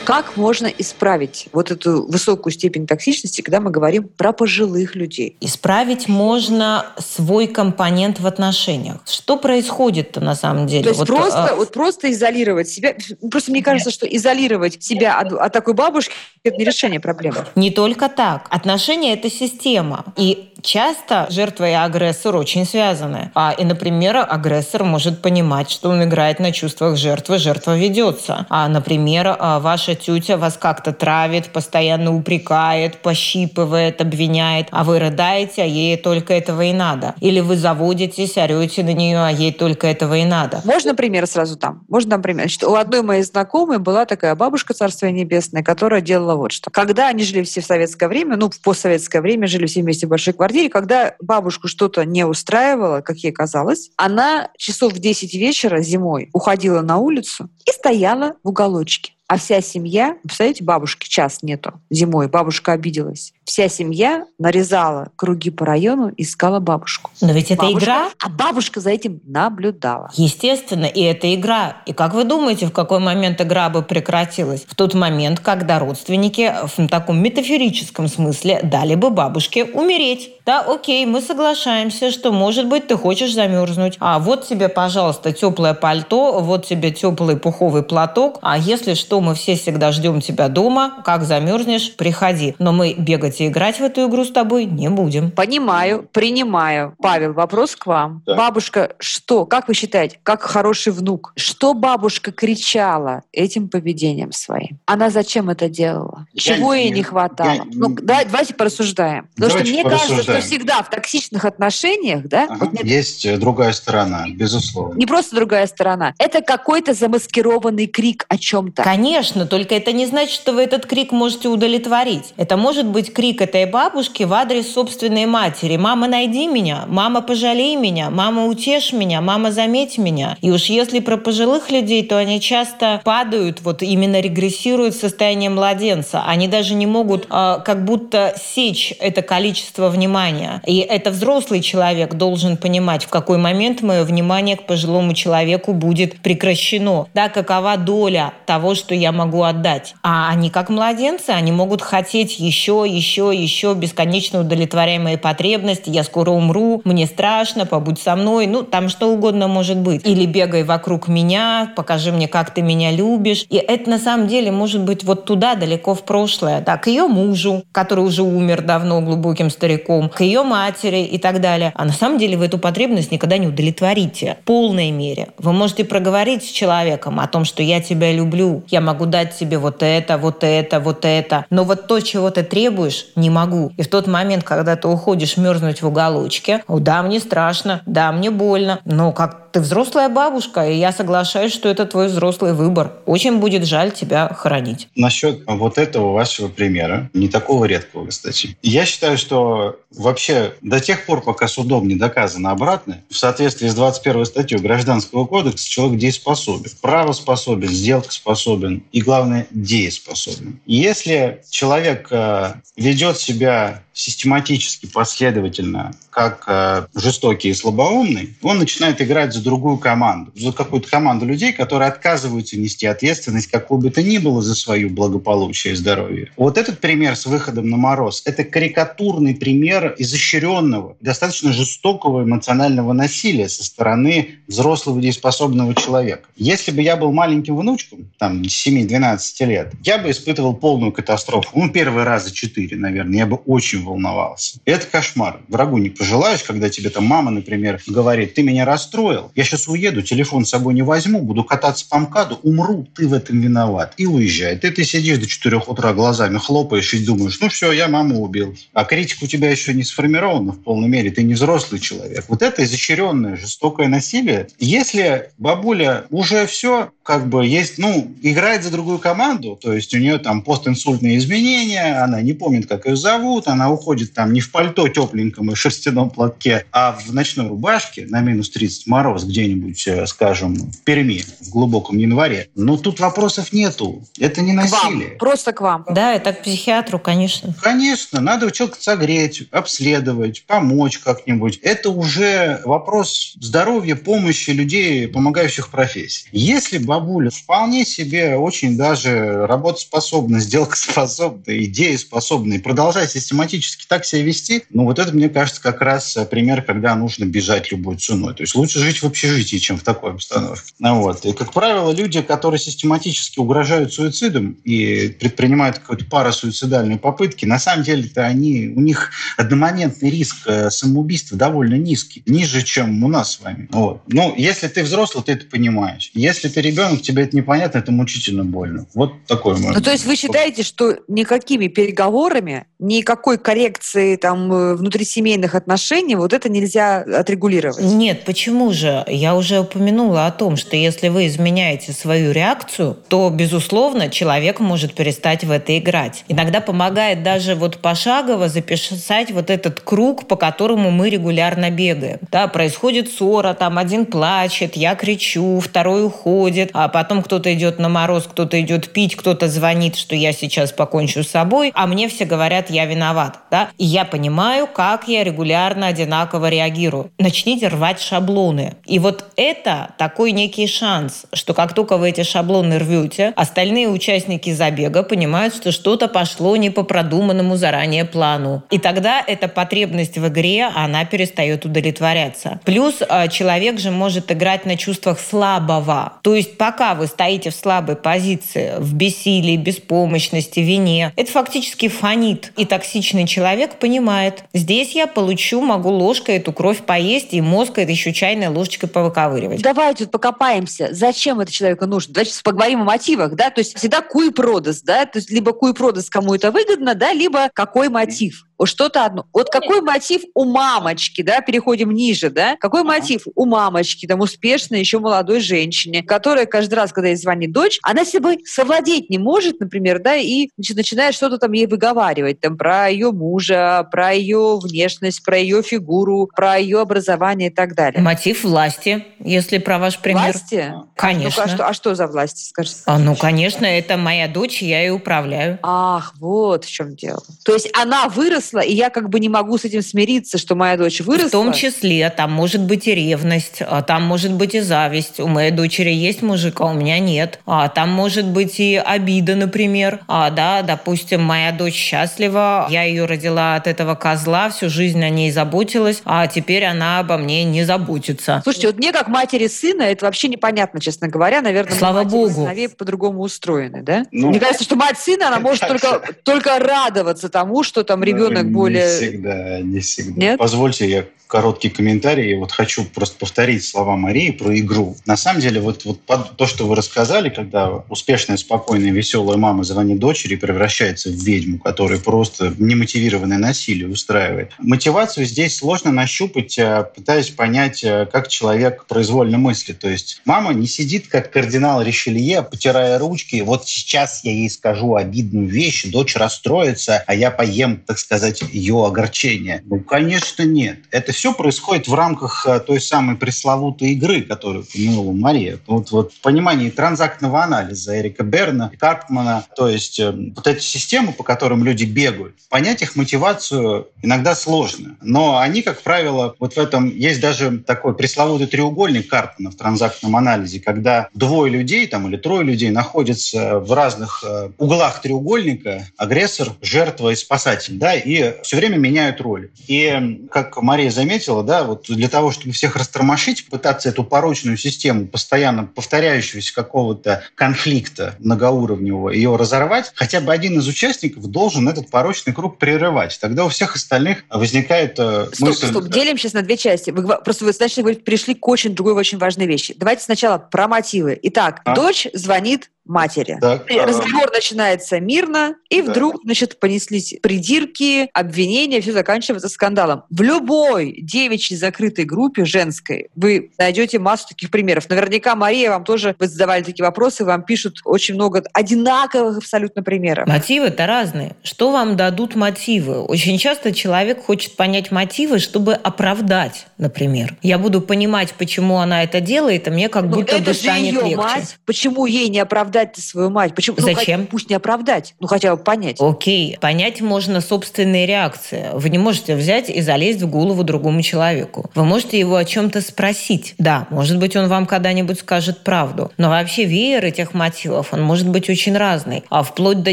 Как 0.04 0.36
можно 0.36 0.66
исправить 0.66 1.48
вот 1.52 1.70
эту 1.70 2.06
высокую 2.06 2.52
степень 2.52 2.86
токсичности, 2.86 3.40
когда 3.40 3.60
мы 3.60 3.70
говорим 3.70 4.08
про 4.08 4.32
пожилых 4.32 4.94
людей? 4.96 5.36
Исправить 5.40 6.08
можно 6.08 6.86
свой 6.98 7.46
компонент 7.46 8.20
в 8.20 8.26
отношениях. 8.26 8.96
Что 9.06 9.36
происходит-то 9.36 10.20
на 10.20 10.34
самом 10.34 10.66
деле? 10.66 10.82
То 10.82 10.88
есть 10.90 10.98
вот, 10.98 11.08
просто, 11.08 11.44
а... 11.44 11.54
вот 11.54 11.72
просто 11.72 12.10
изолировать 12.10 12.68
себя. 12.68 12.94
Просто 13.30 13.52
мне 13.52 13.62
кажется, 13.62 13.90
что 13.90 14.06
изолировать 14.06 14.82
себя 14.82 15.18
от, 15.18 15.32
от 15.32 15.52
такой 15.52 15.74
бабушки– 15.74 16.14
это 16.44 16.56
не 16.56 16.64
решение 16.64 17.00
проблемы. 17.00 17.46
Не 17.54 17.70
только 17.70 18.08
так. 18.08 18.46
Отношения– 18.50 19.12
это 19.14 19.30
система. 19.30 20.04
И 20.16 20.52
часто 20.62 21.26
жертва 21.30 21.70
и 21.70 21.72
агрессор 21.72 22.36
очень 22.36 22.66
связаны. 22.66 23.30
А, 23.34 23.54
и, 23.56 23.64
например, 23.64 24.16
агрессор 24.28 24.84
может 24.84 25.22
понимать, 25.22 25.70
что 25.70 25.90
он 25.90 26.02
играет 26.02 26.40
на 26.40 26.52
чувствах 26.52 26.96
жертвы, 26.96 27.38
жертва 27.38 27.76
ведется. 27.76 28.46
А, 28.48 28.68
например, 28.68 29.36
а, 29.38 29.60
ваша 29.60 29.91
ваша 29.92 29.94
тетя 29.94 30.36
вас 30.36 30.56
как-то 30.56 30.92
травит, 30.92 31.52
постоянно 31.52 32.14
упрекает, 32.14 32.98
пощипывает, 33.02 34.00
обвиняет, 34.00 34.68
а 34.70 34.84
вы 34.84 34.98
рыдаете, 34.98 35.62
а 35.62 35.66
ей 35.66 35.96
только 35.96 36.34
этого 36.34 36.62
и 36.62 36.72
надо. 36.72 37.14
Или 37.20 37.40
вы 37.40 37.56
заводитесь, 37.56 38.36
орете 38.36 38.82
на 38.82 38.92
нее, 38.92 39.18
а 39.18 39.30
ей 39.30 39.52
только 39.52 39.86
этого 39.86 40.14
и 40.14 40.24
надо. 40.24 40.60
Можно 40.64 40.94
пример 40.94 41.26
сразу 41.26 41.56
там? 41.56 41.84
Можно 41.88 42.12
там 42.12 42.22
пример? 42.22 42.42
Значит, 42.42 42.64
у 42.64 42.74
одной 42.74 43.02
моей 43.02 43.22
знакомой 43.22 43.78
была 43.78 44.04
такая 44.04 44.34
бабушка 44.34 44.74
Царствия 44.74 45.12
Небесное, 45.12 45.62
которая 45.62 46.00
делала 46.00 46.34
вот 46.34 46.52
что. 46.52 46.70
Когда 46.70 47.08
они 47.08 47.24
жили 47.24 47.42
все 47.42 47.60
в 47.60 47.66
советское 47.66 48.08
время, 48.08 48.36
ну, 48.36 48.50
в 48.50 48.60
постсоветское 48.60 49.20
время, 49.20 49.46
жили 49.46 49.66
все 49.66 49.82
вместе 49.82 50.06
в 50.06 50.10
большой 50.10 50.34
квартире, 50.34 50.68
когда 50.68 51.14
бабушку 51.20 51.68
что-то 51.68 52.04
не 52.04 52.24
устраивало, 52.24 53.00
как 53.00 53.18
ей 53.18 53.32
казалось, 53.32 53.90
она 53.96 54.48
часов 54.56 54.92
в 54.92 54.98
10 54.98 55.34
вечера 55.34 55.80
зимой 55.80 56.30
уходила 56.32 56.80
на 56.80 56.98
улицу 56.98 57.48
и 57.66 57.70
стояла 57.72 58.34
в 58.42 58.48
уголочке 58.48 59.12
а 59.32 59.38
вся 59.38 59.62
семья, 59.62 60.18
представляете, 60.22 60.62
бабушки 60.62 61.08
час 61.08 61.42
нету 61.42 61.80
зимой, 61.88 62.28
бабушка 62.28 62.72
обиделась. 62.72 63.32
Вся 63.44 63.68
семья 63.68 64.24
нарезала 64.38 65.08
круги 65.16 65.50
по 65.50 65.66
району, 65.66 66.12
искала 66.16 66.60
бабушку. 66.60 67.10
Но 67.20 67.32
ведь 67.32 67.50
это 67.50 67.62
Бабушка- 67.62 67.80
игра. 67.84 68.08
А 68.24 68.28
бабушка 68.28 68.80
за 68.80 68.90
этим 68.90 69.20
наблюдала. 69.26 70.10
Естественно, 70.14 70.86
и 70.86 71.00
это 71.02 71.34
игра. 71.34 71.78
И 71.86 71.92
как 71.92 72.14
вы 72.14 72.22
думаете, 72.24 72.66
в 72.66 72.72
какой 72.72 73.00
момент 73.00 73.40
игра 73.40 73.68
бы 73.68 73.82
прекратилась? 73.82 74.64
В 74.68 74.76
тот 74.76 74.94
момент, 74.94 75.40
когда 75.40 75.80
родственники 75.80 76.54
в 76.76 76.86
таком 76.88 77.18
метафорическом 77.20 78.06
смысле 78.08 78.60
дали 78.62 78.94
бы 78.94 79.10
бабушке 79.10 79.64
умереть. 79.64 80.30
Да, 80.46 80.60
окей, 80.60 81.04
мы 81.06 81.20
соглашаемся, 81.20 82.10
что, 82.10 82.32
может 82.32 82.66
быть, 82.68 82.86
ты 82.88 82.96
хочешь 82.96 83.32
замерзнуть. 83.34 83.96
А 84.00 84.18
вот 84.18 84.46
тебе, 84.48 84.68
пожалуйста, 84.68 85.32
теплое 85.32 85.74
пальто, 85.74 86.40
вот 86.40 86.66
тебе 86.66 86.90
теплый 86.90 87.36
пуховый 87.36 87.82
платок. 87.82 88.38
А 88.42 88.56
если 88.58 88.94
что, 88.94 89.20
мы 89.20 89.34
все 89.34 89.56
всегда 89.56 89.92
ждем 89.92 90.20
тебя 90.20 90.48
дома. 90.48 91.02
Как 91.04 91.24
замерзнешь, 91.24 91.94
приходи. 91.96 92.54
Но 92.58 92.72
мы 92.72 92.94
бегать 92.94 93.31
и 93.40 93.48
играть 93.48 93.78
в 93.78 93.82
эту 93.82 94.08
игру 94.08 94.24
с 94.24 94.30
тобой 94.30 94.64
не 94.64 94.88
будем. 94.90 95.30
Понимаю, 95.30 96.08
принимаю. 96.12 96.94
Павел, 97.00 97.32
вопрос 97.32 97.76
к 97.76 97.86
вам. 97.86 98.22
Да. 98.26 98.34
Бабушка, 98.36 98.94
что, 98.98 99.46
как 99.46 99.68
вы 99.68 99.74
считаете, 99.74 100.18
как 100.22 100.42
хороший 100.42 100.92
внук, 100.92 101.32
что 101.36 101.74
бабушка 101.74 102.32
кричала 102.32 103.22
этим 103.32 103.68
поведением 103.68 104.32
своим? 104.32 104.78
Она 104.86 105.10
зачем 105.10 105.50
это 105.50 105.68
делала? 105.68 106.26
Я 106.32 106.56
Чего 106.56 106.74
ей 106.74 106.90
не- 106.90 106.96
не 106.98 107.02
хватало? 107.02 107.50
я- 107.52 107.62
Ну, 107.72 107.88
да, 108.00 108.24
давайте 108.24 108.54
порассуждаем. 108.54 109.28
Потому 109.34 109.50
что 109.50 109.58
Давайте 109.60 109.72
мне 109.72 109.84
кажется, 109.90 110.22
что 110.22 110.40
всегда 110.40 110.82
в 110.82 110.90
токсичных 110.90 111.44
отношениях, 111.44 112.26
да, 112.28 112.44
Ага. 112.44 112.56
вот 112.60 112.72
мне 112.72 112.82
Есть 112.92 113.24
э, 113.26 113.36
другая 113.36 113.72
сторона, 113.72 114.26
безусловно. 114.28 114.98
не 114.98 115.06
просто 115.06 115.36
другая 115.36 115.66
сторона, 115.66 116.14
это 116.18 116.40
какой-то 116.42 116.94
замаскированный 116.94 117.86
крик 117.86 118.24
о 118.28 118.36
чем-то. 118.38 118.82
Конечно, 118.82 119.46
только 119.46 119.74
это 119.74 119.92
не 119.92 120.06
значит, 120.06 120.34
что 120.34 120.52
вы 120.52 120.62
этот 120.62 120.86
крик 120.86 121.12
можете 121.12 121.48
удовлетворить. 121.48 122.34
Это 122.36 122.56
может 122.56 122.86
быть 122.86 123.12
крик 123.12 123.21
этой 123.30 123.66
бабушки 123.66 124.24
в 124.24 124.32
адрес 124.32 124.72
собственной 124.72 125.26
матери. 125.26 125.76
«Мама, 125.76 126.08
найди 126.08 126.46
меня», 126.46 126.84
«Мама, 126.88 127.22
пожалей 127.22 127.76
меня», 127.76 128.10
«Мама, 128.10 128.46
утешь 128.46 128.92
меня», 128.92 129.20
«Мама, 129.20 129.52
заметь 129.52 129.98
меня». 129.98 130.36
И 130.40 130.50
уж 130.50 130.64
если 130.64 131.00
про 131.00 131.16
пожилых 131.16 131.70
людей, 131.70 132.02
то 132.02 132.18
они 132.18 132.40
часто 132.40 133.00
падают, 133.04 133.60
вот 133.60 133.82
именно 133.82 134.20
регрессируют 134.20 134.94
в 134.94 135.00
состояние 135.00 135.50
младенца. 135.50 136.24
Они 136.26 136.48
даже 136.48 136.74
не 136.74 136.86
могут 136.86 137.26
э, 137.30 137.58
как 137.64 137.84
будто 137.84 138.34
сечь 138.36 138.92
это 138.98 139.22
количество 139.22 139.88
внимания. 139.88 140.60
И 140.66 140.78
это 140.78 141.10
взрослый 141.10 141.60
человек 141.60 142.14
должен 142.14 142.56
понимать, 142.56 143.04
в 143.04 143.08
какой 143.08 143.38
момент 143.38 143.82
мое 143.82 144.04
внимание 144.04 144.56
к 144.56 144.66
пожилому 144.66 145.14
человеку 145.14 145.72
будет 145.72 146.20
прекращено. 146.20 147.06
Да, 147.14 147.28
какова 147.28 147.76
доля 147.76 148.32
того, 148.46 148.74
что 148.74 148.94
я 148.94 149.12
могу 149.12 149.42
отдать. 149.42 149.94
А 150.02 150.30
они 150.30 150.50
как 150.50 150.70
младенцы, 150.70 151.30
они 151.30 151.52
могут 151.52 151.82
хотеть 151.82 152.38
еще, 152.38 152.84
еще, 152.86 153.11
еще 153.16 153.74
бесконечно 153.74 154.40
удовлетворяя 154.40 154.98
мои 154.98 155.16
потребности. 155.16 155.90
Я 155.90 156.04
скоро 156.04 156.30
умру, 156.30 156.80
мне 156.84 157.06
страшно, 157.06 157.66
побудь 157.66 158.00
со 158.00 158.16
мной. 158.16 158.46
Ну, 158.46 158.62
там 158.62 158.88
что 158.88 159.08
угодно 159.08 159.48
может 159.48 159.78
быть. 159.78 160.06
Или 160.06 160.26
бегай 160.26 160.62
вокруг 160.62 161.08
меня, 161.08 161.72
покажи 161.76 162.12
мне, 162.12 162.28
как 162.28 162.54
ты 162.54 162.62
меня 162.62 162.90
любишь. 162.90 163.44
И 163.50 163.56
это 163.56 163.90
на 163.90 163.98
самом 163.98 164.28
деле 164.28 164.50
может 164.50 164.82
быть 164.82 165.04
вот 165.04 165.24
туда, 165.24 165.54
далеко 165.54 165.94
в 165.94 166.02
прошлое. 166.02 166.60
Да, 166.60 166.76
к 166.76 166.86
ее 166.86 167.06
мужу, 167.06 167.64
который 167.72 168.04
уже 168.04 168.22
умер 168.22 168.62
давно 168.62 169.00
глубоким 169.00 169.50
стариком, 169.50 170.08
к 170.08 170.20
ее 170.22 170.42
матери 170.42 171.02
и 171.02 171.18
так 171.18 171.40
далее. 171.40 171.72
А 171.74 171.84
на 171.84 171.92
самом 171.92 172.18
деле 172.18 172.36
вы 172.36 172.46
эту 172.46 172.58
потребность 172.58 173.10
никогда 173.10 173.38
не 173.38 173.48
удовлетворите 173.48 174.38
в 174.42 174.44
полной 174.44 174.90
мере. 174.90 175.28
Вы 175.38 175.52
можете 175.52 175.84
проговорить 175.84 176.44
с 176.44 176.50
человеком 176.50 177.20
о 177.20 177.26
том, 177.26 177.44
что 177.44 177.62
я 177.62 177.80
тебя 177.80 178.12
люблю, 178.12 178.62
я 178.68 178.80
могу 178.80 179.06
дать 179.06 179.36
тебе 179.38 179.58
вот 179.58 179.82
это, 179.82 180.18
вот 180.18 180.44
это, 180.44 180.80
вот 180.80 181.04
это, 181.04 181.46
но 181.50 181.64
вот 181.64 181.86
то, 181.86 182.00
чего 182.00 182.30
ты 182.30 182.42
требуешь, 182.42 183.01
не 183.16 183.30
могу. 183.30 183.72
И 183.76 183.82
в 183.82 183.88
тот 183.88 184.06
момент, 184.06 184.44
когда 184.44 184.76
ты 184.76 184.88
уходишь 184.88 185.36
мерзнуть 185.36 185.82
в 185.82 185.88
уголочке, 185.88 186.62
«О, 186.66 186.78
да, 186.78 187.02
мне 187.02 187.20
страшно, 187.20 187.82
да, 187.86 188.12
мне 188.12 188.30
больно, 188.30 188.80
но 188.84 189.12
как 189.12 189.42
ты 189.52 189.60
взрослая 189.60 190.08
бабушка, 190.08 190.68
и 190.68 190.76
я 190.76 190.92
соглашаюсь, 190.92 191.52
что 191.52 191.68
это 191.68 191.84
твой 191.84 192.08
взрослый 192.08 192.54
выбор. 192.54 192.92
Очень 193.06 193.38
будет 193.38 193.66
жаль 193.66 193.92
тебя 193.92 194.32
хоронить. 194.34 194.88
Насчет 194.96 195.42
вот 195.46 195.78
этого 195.78 196.12
вашего 196.12 196.48
примера, 196.48 197.10
не 197.12 197.28
такого 197.28 197.66
редкого, 197.66 198.06
кстати. 198.06 198.56
Я 198.62 198.86
считаю, 198.86 199.18
что 199.18 199.76
вообще 199.90 200.54
до 200.62 200.80
тех 200.80 201.04
пор, 201.04 201.20
пока 201.20 201.48
судом 201.48 201.86
не 201.86 201.96
доказано 201.96 202.50
обратное, 202.50 203.04
в 203.10 203.16
соответствии 203.16 203.68
с 203.68 203.74
21 203.74 204.24
статьей 204.24 204.58
Гражданского 204.58 205.26
кодекса 205.26 205.68
человек 205.68 205.98
дееспособен. 205.98 206.70
Право 206.80 207.12
способен, 207.12 207.68
сделка 207.68 208.10
способен 208.10 208.84
и, 208.90 209.02
главное, 209.02 209.46
дееспособен. 209.50 210.60
Если 210.64 211.42
человек 211.50 212.08
э, 212.10 212.54
ведет 212.92 213.18
себя 213.18 213.82
систематически, 213.92 214.86
последовательно, 214.86 215.92
как 216.10 216.44
э, 216.46 216.86
жестокий 216.94 217.50
и 217.50 217.54
слабоумный, 217.54 218.36
он 218.42 218.58
начинает 218.58 219.00
играть 219.00 219.32
за 219.32 219.42
другую 219.42 219.78
команду, 219.78 220.32
за 220.34 220.52
какую-то 220.52 220.88
команду 220.88 221.26
людей, 221.26 221.52
которые 221.52 221.88
отказываются 221.88 222.58
нести 222.58 222.86
ответственность 222.86 223.48
какую 223.48 223.80
бы 223.80 223.90
то 223.90 224.02
ни 224.02 224.18
было 224.18 224.42
за 224.42 224.54
свое 224.54 224.88
благополучие 224.88 225.74
и 225.74 225.76
здоровье. 225.76 226.30
Вот 226.36 226.58
этот 226.58 226.80
пример 226.80 227.16
с 227.16 227.26
выходом 227.26 227.68
на 227.68 227.76
мороз– 227.76 228.22
это 228.24 228.44
карикатурный 228.44 229.34
пример 229.34 229.94
изощренного, 229.98 230.96
достаточно 231.00 231.52
жестокого 231.52 232.24
эмоционального 232.24 232.92
насилия 232.92 233.48
со 233.48 233.64
стороны 233.64 234.36
взрослого 234.46 235.00
дееспособного 235.00 235.74
человека. 235.74 236.28
Если 236.36 236.70
бы 236.70 236.82
я 236.82 236.96
был 236.96 237.12
маленьким 237.12 237.56
внучком, 237.56 238.10
там, 238.18 238.42
7-12 238.42 239.46
лет, 239.46 239.72
я 239.84 239.98
бы 239.98 240.10
испытывал 240.10 240.54
полную 240.54 240.92
катастрофу. 240.92 241.50
Ну, 241.54 241.70
первый 241.70 242.04
раз 242.04 242.24
за 242.24 242.32
4, 242.32 242.76
наверное, 242.76 243.18
я 243.18 243.26
бы 243.26 243.36
очень 243.36 243.81
волновался. 243.84 244.58
Это 244.64 244.86
кошмар. 244.86 245.40
Врагу 245.48 245.78
не 245.78 245.90
пожелаешь, 245.90 246.42
когда 246.42 246.68
тебе 246.68 246.90
там 246.90 247.04
мама, 247.04 247.30
например, 247.30 247.80
говорит, 247.86 248.34
ты 248.34 248.42
меня 248.42 248.64
расстроил, 248.64 249.30
я 249.34 249.44
сейчас 249.44 249.68
уеду, 249.68 250.02
телефон 250.02 250.44
с 250.44 250.50
собой 250.50 250.74
не 250.74 250.82
возьму, 250.82 251.22
буду 251.22 251.44
кататься 251.44 251.86
по 251.88 251.98
МКАДу, 251.98 252.40
умру, 252.42 252.86
ты 252.94 253.08
в 253.08 253.12
этом 253.12 253.40
виноват. 253.40 253.94
И 253.96 254.06
уезжай. 254.06 254.58
Ты, 254.58 254.70
ты 254.70 254.84
сидишь 254.84 255.18
до 255.18 255.26
4 255.26 255.62
утра 255.66 255.92
глазами 255.92 256.38
хлопаешь 256.38 256.92
и 256.94 257.04
думаешь, 257.04 257.38
ну 257.40 257.48
все, 257.48 257.72
я 257.72 257.88
маму 257.88 258.22
убил. 258.22 258.54
А 258.72 258.84
критика 258.84 259.24
у 259.24 259.26
тебя 259.26 259.50
еще 259.50 259.72
не 259.74 259.84
сформирована 259.84 260.52
в 260.52 260.62
полной 260.62 260.88
мере, 260.88 261.10
ты 261.10 261.22
не 261.22 261.34
взрослый 261.34 261.80
человек. 261.80 262.24
Вот 262.28 262.42
это 262.42 262.64
изощренное, 262.64 263.36
жестокое 263.36 263.88
насилие. 263.88 264.48
Если 264.58 265.30
бабуля 265.38 266.04
уже 266.10 266.46
все, 266.46 266.90
как 267.02 267.28
бы 267.28 267.46
есть, 267.46 267.78
ну, 267.78 268.12
играет 268.22 268.62
за 268.62 268.70
другую 268.70 268.98
команду, 268.98 269.58
то 269.60 269.72
есть 269.72 269.94
у 269.94 269.98
нее 269.98 270.18
там 270.18 270.42
постинсультные 270.42 271.18
изменения, 271.18 272.02
она 272.02 272.20
не 272.20 272.32
помнит, 272.32 272.68
как 272.68 272.86
ее 272.86 272.96
зовут, 272.96 273.48
она 273.48 273.70
уходит 273.72 274.14
там 274.14 274.32
не 274.32 274.40
в 274.40 274.50
пальто 274.50 274.86
тепленьком 274.88 275.50
и 275.50 275.54
шерстяном 275.54 276.10
платке, 276.10 276.66
а 276.72 276.92
в 276.92 277.12
ночной 277.12 277.48
рубашке 277.48 278.06
на 278.06 278.20
минус 278.20 278.50
30 278.50 278.86
мороз 278.86 279.24
где-нибудь, 279.24 279.86
э, 279.86 280.06
скажем, 280.06 280.54
в 280.54 280.78
Перми 280.84 281.24
в 281.40 281.50
глубоком 281.50 281.98
январе. 281.98 282.48
Но 282.54 282.76
тут 282.76 283.00
вопросов 283.00 283.52
нету. 283.52 284.02
Это 284.18 284.40
не 284.42 284.52
К 284.52 284.70
вам, 284.70 284.98
насилие. 284.98 285.16
просто 285.18 285.52
к 285.52 285.60
вам. 285.60 285.84
Да, 285.90 286.14
это 286.14 286.32
к 286.32 286.42
психиатру, 286.42 286.98
конечно. 286.98 287.54
Конечно, 287.62 288.20
надо 288.20 288.50
человека 288.50 288.78
согреть, 288.80 289.48
обследовать, 289.50 290.44
помочь 290.46 290.98
как-нибудь. 290.98 291.58
Это 291.62 291.90
уже 291.90 292.60
вопрос 292.64 293.34
здоровья, 293.40 293.96
помощи 293.96 294.50
людей, 294.50 295.08
помогающих 295.08 295.68
профессий. 295.70 296.28
Если 296.32 296.78
бабуля 296.78 297.30
вполне 297.30 297.84
себе 297.84 298.36
очень 298.36 298.76
даже 298.76 299.46
работоспособна, 299.46 300.40
сделкоспособна, 300.86 301.42
идееспособна 301.64 302.54
и 302.54 302.58
продолжает 302.58 303.10
систематически 303.10 303.61
так 303.88 304.04
себя 304.04 304.22
вести, 304.22 304.64
ну 304.70 304.84
вот 304.84 304.98
это, 304.98 305.12
мне 305.12 305.28
кажется, 305.28 305.62
как 305.62 305.80
раз 305.80 306.16
э, 306.16 306.26
пример, 306.26 306.62
когда 306.62 306.94
нужно 306.94 307.24
бежать 307.24 307.70
любой 307.72 307.96
ценой. 307.96 308.34
То 308.34 308.42
есть 308.42 308.54
лучше 308.54 308.78
жить 308.78 309.02
в 309.02 309.06
общежитии, 309.06 309.56
чем 309.56 309.78
в 309.78 309.82
такой 309.82 310.12
обстановке. 310.12 310.72
Ну, 310.78 311.00
вот. 311.00 311.24
И, 311.24 311.32
как 311.32 311.52
правило, 311.52 311.92
люди, 311.92 312.22
которые 312.22 312.58
систематически 312.58 313.38
угрожают 313.38 313.92
суицидом 313.92 314.52
и 314.64 315.08
предпринимают 315.08 315.78
какую-то 315.78 316.04
парасуицидальные 316.06 316.98
попытки, 316.98 317.44
на 317.44 317.58
самом 317.58 317.84
деле-то 317.84 318.24
они, 318.24 318.72
у 318.74 318.80
них 318.80 319.10
одномоментный 319.36 320.10
риск 320.10 320.36
э, 320.46 320.70
самоубийства 320.70 321.36
довольно 321.36 321.74
низкий, 321.74 322.22
ниже, 322.26 322.62
чем 322.62 323.02
у 323.04 323.08
нас 323.08 323.32
с 323.32 323.40
вами. 323.40 323.68
Вот. 323.72 324.02
Ну, 324.08 324.34
если 324.36 324.68
ты 324.68 324.82
взрослый, 324.82 325.24
ты 325.24 325.32
это 325.32 325.46
понимаешь. 325.46 326.10
Если 326.14 326.48
ты 326.48 326.60
ребенок, 326.60 327.02
тебе 327.02 327.24
это 327.24 327.36
непонятно, 327.36 327.78
это 327.78 327.92
мучительно 327.92 328.44
больно. 328.44 328.86
Вот 328.94 329.24
такое 329.26 329.56
Ну, 329.56 329.80
то 329.80 329.90
есть 329.90 330.04
вы 330.04 330.16
считаете, 330.16 330.62
что 330.62 330.98
никакими 331.08 331.68
переговорами, 331.68 332.66
никакой 332.78 333.38
коррекции 333.52 334.16
там 334.16 334.50
э, 334.50 334.74
внутрисемейных 334.76 335.54
отношений 335.54 336.14
вот 336.14 336.32
это 336.32 336.48
нельзя 336.48 337.00
отрегулировать? 337.00 337.84
Нет, 337.84 338.24
почему 338.24 338.72
же? 338.72 339.04
Я 339.08 339.36
уже 339.36 339.60
упомянула 339.60 340.26
о 340.26 340.30
том, 340.30 340.56
что 340.56 340.74
если 340.74 341.08
вы 341.08 341.26
изменяете 341.26 341.92
свою 341.92 342.32
реакцию, 342.32 342.96
то, 343.08 343.28
безусловно, 343.28 344.08
человек 344.08 344.58
может 344.58 344.94
перестать 344.94 345.44
в 345.44 345.50
это 345.50 345.76
играть. 345.76 346.24
Иногда 346.28 346.62
помогает 346.62 347.22
даже 347.22 347.54
вот 347.54 347.76
пошагово 347.76 348.48
записать 348.48 349.30
вот 349.32 349.50
этот 349.50 349.80
круг, 349.80 350.26
по 350.26 350.36
которому 350.36 350.90
мы 350.90 351.10
регулярно 351.10 351.68
бегаем. 351.68 352.20
Да, 352.30 352.48
происходит 352.48 353.12
ссора, 353.12 353.52
там 353.52 353.76
один 353.76 354.06
плачет, 354.06 354.76
я 354.76 354.94
кричу, 354.94 355.60
второй 355.60 356.06
уходит, 356.06 356.70
а 356.72 356.88
потом 356.88 357.22
кто-то 357.22 357.52
идет 357.52 357.78
на 357.78 357.90
мороз, 357.90 358.24
кто-то 358.24 358.58
идет 358.62 358.88
пить, 358.94 359.14
кто-то 359.14 359.48
звонит, 359.48 359.96
что 359.96 360.16
я 360.16 360.32
сейчас 360.32 360.72
покончу 360.72 361.22
с 361.22 361.28
собой, 361.28 361.70
а 361.74 361.86
мне 361.86 362.08
все 362.08 362.24
говорят, 362.24 362.70
я 362.70 362.86
виноват. 362.86 363.41
Да? 363.52 363.68
И 363.76 363.84
я 363.84 364.06
понимаю, 364.06 364.66
как 364.66 365.08
я 365.08 365.22
регулярно 365.24 365.86
одинаково 365.88 366.48
реагирую. 366.48 367.10
Начните 367.18 367.68
рвать 367.68 368.00
шаблоны. 368.00 368.76
И 368.86 368.98
вот 368.98 369.26
это 369.36 369.90
такой 369.98 370.32
некий 370.32 370.66
шанс, 370.66 371.26
что 371.34 371.52
как 371.52 371.74
только 371.74 371.98
вы 371.98 372.08
эти 372.08 372.22
шаблоны 372.22 372.78
рвете, 372.78 373.34
остальные 373.36 373.90
участники 373.90 374.50
забега 374.54 375.02
понимают, 375.02 375.54
что 375.54 375.70
что-то 375.70 376.08
пошло 376.08 376.56
не 376.56 376.70
по 376.70 376.82
продуманному 376.82 377.56
заранее 377.56 378.06
плану. 378.06 378.62
И 378.70 378.78
тогда 378.78 379.22
эта 379.26 379.48
потребность 379.48 380.16
в 380.16 380.26
игре, 380.28 380.70
она 380.74 381.04
перестает 381.04 381.66
удовлетворяться. 381.66 382.58
Плюс 382.64 383.02
э, 383.06 383.28
человек 383.28 383.78
же 383.78 383.90
может 383.90 384.32
играть 384.32 384.64
на 384.64 384.78
чувствах 384.78 385.20
слабого. 385.20 386.14
То 386.22 386.34
есть 386.34 386.56
пока 386.56 386.94
вы 386.94 387.06
стоите 387.06 387.50
в 387.50 387.54
слабой 387.54 387.96
позиции, 387.96 388.76
в 388.78 388.94
бессилии, 388.94 389.58
беспомощности, 389.58 390.60
вине, 390.60 391.12
это 391.16 391.30
фактически 391.30 391.88
фонит. 391.88 392.50
И 392.56 392.64
токсичный 392.64 393.26
человек 393.26 393.41
понимает, 393.78 394.44
здесь 394.52 394.94
я 394.94 395.06
получу, 395.06 395.60
могу 395.60 395.90
ложкой 395.90 396.36
эту 396.36 396.52
кровь 396.52 396.78
поесть, 396.78 397.28
и 397.32 397.40
мозг 397.40 397.78
это 397.78 397.90
еще 397.90 398.12
чайной 398.12 398.48
ложечкой 398.48 398.88
повыковыривать. 398.88 399.62
Давайте 399.62 400.04
вот 400.04 400.12
покопаемся. 400.12 400.88
Зачем 400.92 401.40
это 401.40 401.50
человеку 401.52 401.86
нужно? 401.86 402.14
Давайте 402.14 402.42
поговорим 402.42 402.82
о 402.82 402.84
мотивах, 402.84 403.34
да? 403.34 403.50
То 403.50 403.60
есть 403.60 403.76
всегда 403.76 404.00
куй 404.00 404.32
продас, 404.32 404.82
да? 404.82 405.06
То 405.06 405.18
есть 405.18 405.30
либо 405.30 405.52
куй 405.52 405.74
продас 405.74 406.08
кому 406.10 406.34
это 406.34 406.50
выгодно, 406.50 406.94
да, 406.94 407.12
либо 407.12 407.50
какой 407.52 407.88
мотив. 407.88 408.44
Вот 408.62 408.68
что-то 408.68 409.04
одно. 409.04 409.26
Вот 409.32 409.50
какой 409.50 409.80
мотив 409.80 410.22
у 410.36 410.44
мамочки, 410.44 411.22
да, 411.22 411.40
переходим 411.40 411.90
ниже, 411.90 412.30
да? 412.30 412.54
Какой 412.60 412.84
мотив 412.84 413.22
у 413.34 413.44
мамочки, 413.44 414.06
там, 414.06 414.20
успешной 414.20 414.78
еще 414.78 415.00
молодой 415.00 415.40
женщине, 415.40 416.04
которая 416.04 416.46
каждый 416.46 416.74
раз, 416.74 416.92
когда 416.92 417.08
ей 417.08 417.16
звонит 417.16 417.50
дочь, 417.50 417.80
она 417.82 418.04
собой 418.04 418.38
совладеть 418.44 419.10
не 419.10 419.18
может, 419.18 419.58
например, 419.58 419.98
да, 419.98 420.14
и 420.14 420.48
значит, 420.56 420.76
начинает 420.76 421.16
что-то 421.16 421.38
там 421.38 421.50
ей 421.50 421.66
выговаривать, 421.66 422.38
там, 422.38 422.56
про 422.56 422.86
ее 422.86 423.10
мужа, 423.10 423.84
про 423.90 424.12
ее 424.12 424.60
внешность, 424.62 425.24
про 425.24 425.36
ее 425.38 425.64
фигуру, 425.64 426.30
про 426.32 426.56
ее 426.56 426.82
образование 426.82 427.48
и 427.48 427.52
так 427.52 427.74
далее. 427.74 428.00
Мотив 428.00 428.44
власти, 428.44 429.04
если 429.18 429.58
про 429.58 429.80
ваш 429.80 429.98
пример. 429.98 430.22
Власти? 430.22 430.72
Конечно. 430.94 431.42
Ну, 431.46 431.50
а, 431.50 431.54
что, 431.56 431.66
а 431.66 431.74
что 431.74 431.94
за 431.96 432.06
власти, 432.06 432.48
скажите? 432.48 432.82
А, 432.86 432.96
ну, 433.00 433.16
конечно, 433.16 433.66
это 433.66 433.96
моя 433.96 434.28
дочь, 434.28 434.62
я 434.62 434.82
ее 434.82 434.92
управляю. 434.92 435.58
Ах, 435.64 436.14
вот 436.20 436.64
в 436.64 436.70
чем 436.70 436.94
дело. 436.94 437.24
То 437.44 437.54
есть 437.54 437.68
она 437.76 438.08
выросла, 438.52 438.60
и 438.60 438.74
я 438.74 438.90
как 438.90 439.08
бы 439.08 439.20
не 439.20 439.28
могу 439.28 439.58
с 439.58 439.64
этим 439.64 439.82
смириться, 439.82 440.38
что 440.38 440.54
моя 440.54 440.76
дочь 440.76 441.00
выросла. 441.00 441.28
В 441.28 441.30
том 441.30 441.52
числе, 441.52 442.08
там 442.10 442.32
может 442.32 442.62
быть 442.62 442.86
и 442.86 442.94
ревность, 442.94 443.58
а 443.60 443.82
там 443.82 444.02
может 444.02 444.32
быть 444.32 444.54
и 444.54 444.60
зависть. 444.60 445.20
У 445.20 445.26
моей 445.26 445.50
дочери 445.50 445.90
есть 445.90 446.22
мужик, 446.22 446.60
а 446.60 446.66
у 446.66 446.74
меня 446.74 446.98
нет. 446.98 447.40
А 447.46 447.68
там 447.68 447.90
может 447.90 448.26
быть 448.26 448.60
и 448.60 448.76
обида, 448.76 449.36
например. 449.36 450.00
А, 450.08 450.30
да, 450.30 450.62
допустим, 450.62 451.22
моя 451.22 451.52
дочь 451.52 451.74
счастлива, 451.74 452.66
я 452.70 452.82
ее 452.84 453.06
родила 453.06 453.56
от 453.56 453.66
этого 453.66 453.94
козла, 453.94 454.50
всю 454.50 454.68
жизнь 454.68 455.02
о 455.02 455.08
ней 455.08 455.30
заботилась, 455.30 456.02
а 456.04 456.26
теперь 456.26 456.64
она 456.64 456.98
обо 456.98 457.16
мне 457.16 457.44
не 457.44 457.64
заботится. 457.64 458.40
Слушайте, 458.44 458.68
вот 458.68 458.76
мне 458.76 458.92
как 458.92 459.08
матери 459.08 459.46
сына 459.46 459.82
это 459.82 460.06
вообще 460.06 460.28
непонятно, 460.28 460.80
честно 460.80 461.08
говоря. 461.08 461.40
Наверное, 461.40 461.76
Слава 461.76 462.04
Богу. 462.04 462.48
по-другому 462.78 463.22
устроены, 463.22 463.82
да? 463.82 464.04
Ну, 464.10 464.28
мне 464.28 464.40
кажется, 464.40 464.64
что 464.64 464.76
мать 464.76 464.98
сына, 464.98 465.28
она 465.28 465.40
может 465.40 465.66
только, 465.66 466.02
только 466.24 466.58
радоваться 466.58 467.28
тому, 467.28 467.62
что 467.62 467.84
там 467.84 468.02
ребенок 468.02 468.41
более... 468.44 468.86
Не 468.86 468.98
всегда, 468.98 469.60
не 469.60 469.80
всегда. 469.80 470.20
Нет? 470.20 470.38
Позвольте, 470.38 470.88
я 470.88 471.04
короткий 471.32 471.70
комментарий. 471.70 472.32
Я 472.32 472.38
вот 472.38 472.52
хочу 472.52 472.84
просто 472.84 473.16
повторить 473.16 473.64
слова 473.64 473.96
Марии 473.96 474.32
про 474.32 474.54
игру. 474.58 474.98
На 475.06 475.16
самом 475.16 475.40
деле, 475.40 475.62
вот, 475.62 475.86
вот 475.86 476.02
то, 476.36 476.46
что 476.46 476.66
вы 476.66 476.76
рассказали, 476.76 477.30
когда 477.30 477.70
успешная, 477.88 478.36
спокойная, 478.36 478.92
веселая 478.92 479.38
мама 479.38 479.64
звонит 479.64 479.98
дочери 479.98 480.34
и 480.34 480.36
превращается 480.36 481.08
в 481.08 481.14
ведьму, 481.14 481.58
которая 481.58 481.98
просто 481.98 482.54
немотивированное 482.58 483.38
насилие 483.38 483.88
устраивает. 483.88 484.52
Мотивацию 484.58 485.24
здесь 485.24 485.56
сложно 485.56 485.90
нащупать, 485.90 486.58
а, 486.58 486.82
пытаясь 486.82 487.30
понять, 487.30 487.82
а, 487.82 488.04
как 488.04 488.28
человек 488.28 488.84
произвольно 488.84 489.38
мыслит. 489.38 489.78
То 489.78 489.88
есть 489.88 490.20
мама 490.26 490.52
не 490.52 490.66
сидит, 490.66 491.08
как 491.08 491.32
кардинал 491.32 491.80
Ришелье, 491.80 492.42
потирая 492.42 492.98
ручки. 492.98 493.40
Вот 493.40 493.66
сейчас 493.66 494.22
я 494.22 494.32
ей 494.32 494.50
скажу 494.50 494.96
обидную 494.96 495.48
вещь, 495.48 495.86
дочь 495.86 496.14
расстроится, 496.14 497.02
а 497.06 497.14
я 497.14 497.30
поем, 497.30 497.78
так 497.78 497.98
сказать, 497.98 498.21
ее 498.30 498.86
огорчение. 498.86 499.62
Ну, 499.64 499.80
конечно, 499.80 500.42
нет. 500.42 500.78
Это 500.90 501.12
все 501.12 501.32
происходит 501.32 501.88
в 501.88 501.94
рамках 501.94 502.46
э, 502.46 502.60
той 502.60 502.80
самой 502.80 503.16
пресловутой 503.16 503.90
игры, 503.90 504.22
которую 504.22 504.64
упомянула 504.64 505.12
Мария. 505.12 505.58
Вот, 505.66 505.90
вот 505.90 506.12
в 506.12 506.20
понимании 506.20 506.70
транзактного 506.70 507.42
анализа 507.42 507.98
Эрика 508.00 508.22
Берна, 508.22 508.70
Карпмана, 508.78 509.44
то 509.56 509.68
есть 509.68 509.98
э, 509.98 510.10
вот 510.10 510.46
эти 510.46 510.62
системы, 510.62 511.12
по 511.12 511.22
которым 511.22 511.64
люди 511.64 511.84
бегают, 511.84 512.36
понять 512.48 512.82
их 512.82 512.96
мотивацию 512.96 513.88
иногда 514.02 514.34
сложно. 514.34 514.96
Но 515.00 515.38
они, 515.38 515.62
как 515.62 515.82
правило, 515.82 516.34
вот 516.38 516.54
в 516.54 516.58
этом 516.58 516.88
есть 516.88 517.20
даже 517.20 517.58
такой 517.58 517.94
пресловутый 517.94 518.46
треугольник 518.46 519.08
Карпмана 519.08 519.50
в 519.50 519.56
транзактном 519.56 520.16
анализе, 520.16 520.60
когда 520.60 521.08
двое 521.14 521.50
людей 521.50 521.86
там, 521.86 522.08
или 522.08 522.16
трое 522.16 522.44
людей 522.44 522.70
находятся 522.70 523.58
в 523.58 523.72
разных 523.72 524.22
э, 524.26 524.50
углах 524.58 525.00
треугольника, 525.02 525.86
агрессор, 525.96 526.50
жертва 526.60 527.10
и 527.10 527.14
спасатель, 527.14 527.78
да, 527.78 527.94
и 527.94 528.11
все 528.42 528.56
время 528.56 528.76
меняют 528.76 529.20
роли. 529.20 529.50
И, 529.66 530.26
как 530.30 530.60
Мария 530.62 530.90
заметила, 530.90 531.42
да, 531.42 531.64
вот 531.64 531.86
для 531.88 532.08
того, 532.08 532.30
чтобы 532.30 532.52
всех 532.52 532.76
растормошить, 532.76 533.46
пытаться 533.46 533.88
эту 533.88 534.04
порочную 534.04 534.56
систему 534.56 535.06
постоянно 535.06 535.64
повторяющегося 535.64 536.54
какого-то 536.54 537.24
конфликта 537.34 538.16
многоуровневого 538.18 539.10
ее 539.10 539.36
разорвать, 539.36 539.92
хотя 539.94 540.20
бы 540.20 540.32
один 540.32 540.58
из 540.58 540.68
участников 540.68 541.26
должен 541.26 541.68
этот 541.68 541.90
порочный 541.90 542.32
круг 542.32 542.58
прерывать. 542.58 543.18
Тогда 543.20 543.44
у 543.44 543.48
всех 543.48 543.76
остальных 543.76 544.24
возникает 544.30 544.98
э, 544.98 545.28
стоп, 545.32 545.48
мысль... 545.48 545.66
Стоп, 545.68 545.88
делим 545.88 546.18
сейчас 546.18 546.32
на 546.32 546.42
две 546.42 546.56
части. 546.56 546.90
Вы, 546.90 547.02
просто 547.22 547.44
вы, 547.44 547.52
вы 547.82 547.94
пришли 547.94 548.34
к 548.34 548.46
очень 548.48 548.74
другой, 548.74 548.94
очень 548.94 549.18
важной 549.18 549.46
вещи. 549.46 549.74
Давайте 549.76 550.02
сначала 550.02 550.38
про 550.38 550.68
мотивы. 550.68 551.18
Итак, 551.22 551.60
а? 551.64 551.74
дочь 551.74 552.06
звонит 552.12 552.70
матери. 552.84 553.38
Так, 553.40 553.68
Разговор 553.70 554.28
а... 554.30 554.34
начинается 554.34 555.00
мирно, 555.00 555.54
и 555.70 555.82
да. 555.82 555.90
вдруг, 555.90 556.20
значит, 556.24 556.58
понеслись 556.58 557.14
придирки, 557.22 558.08
обвинения, 558.12 558.80
все 558.80 558.92
заканчивается 558.92 559.48
скандалом. 559.48 560.04
В 560.10 560.22
любой 560.22 561.00
девичьей 561.00 561.58
закрытой 561.58 562.04
группе 562.04 562.44
женской 562.44 563.08
вы 563.14 563.52
найдете 563.58 563.98
массу 563.98 564.28
таких 564.28 564.50
примеров. 564.50 564.88
Наверняка, 564.88 565.34
Мария, 565.36 565.70
вам 565.70 565.84
тоже 565.84 566.16
вы 566.18 566.26
задавали 566.26 566.62
такие 566.62 566.84
вопросы, 566.84 567.24
вам 567.24 567.44
пишут 567.44 567.80
очень 567.84 568.14
много 568.14 568.42
одинаковых 568.52 569.38
абсолютно 569.38 569.82
примеров. 569.82 570.26
Мотивы-то 570.26 570.86
разные. 570.86 571.36
Что 571.42 571.70
вам 571.70 571.96
дадут 571.96 572.34
мотивы? 572.34 573.02
Очень 573.02 573.38
часто 573.38 573.72
человек 573.72 574.24
хочет 574.24 574.56
понять 574.56 574.90
мотивы, 574.90 575.38
чтобы 575.38 575.74
оправдать, 575.74 576.66
например. 576.78 577.36
Я 577.42 577.58
буду 577.58 577.80
понимать, 577.80 578.34
почему 578.34 578.78
она 578.78 579.02
это 579.02 579.20
делает, 579.20 579.68
и 579.68 579.70
мне 579.70 579.88
как 579.88 580.04
Но 580.04 580.16
будто 580.16 580.36
это 580.36 580.44
бы 580.44 580.54
станет 580.54 580.94
легче. 580.94 581.16
мать. 581.16 581.56
Почему 581.64 582.06
ей 582.06 582.28
не 582.28 582.40
оправдать 582.40 582.71
свою 582.96 583.30
мать? 583.30 583.54
Почему? 583.54 583.76
Ну, 583.78 583.84
Зачем? 583.84 584.20
хотя- 584.20 584.30
пусть 584.30 584.50
не 584.50 584.56
оправдать, 584.56 585.14
ну 585.20 585.26
хотя 585.26 585.54
бы 585.56 585.62
понять. 585.62 585.96
Окей, 586.00 586.56
понять 586.60 587.00
можно 587.00 587.40
собственные 587.40 588.06
реакции. 588.06 588.66
Вы 588.72 588.88
не 588.90 588.98
можете 588.98 589.34
взять 589.36 589.68
и 589.70 589.80
залезть 589.80 590.22
в 590.22 590.28
голову 590.30 590.64
другому 590.64 591.02
человеку. 591.02 591.70
Вы 591.74 591.84
можете 591.84 592.18
его 592.18 592.36
о 592.36 592.44
чем-то 592.44 592.80
спросить. 592.80 593.54
Да, 593.58 593.86
может 593.90 594.18
быть, 594.18 594.36
он 594.36 594.48
вам 594.48 594.66
когда-нибудь 594.66 595.18
скажет 595.20 595.64
правду. 595.64 596.10
Но 596.16 596.28
вообще 596.30 596.64
веер 596.64 597.04
этих 597.04 597.34
мотивов, 597.34 597.92
он 597.92 598.02
может 598.02 598.28
быть 598.28 598.48
очень 598.48 598.76
разный. 598.76 599.24
А 599.30 599.42
вплоть 599.42 599.82
до 599.82 599.92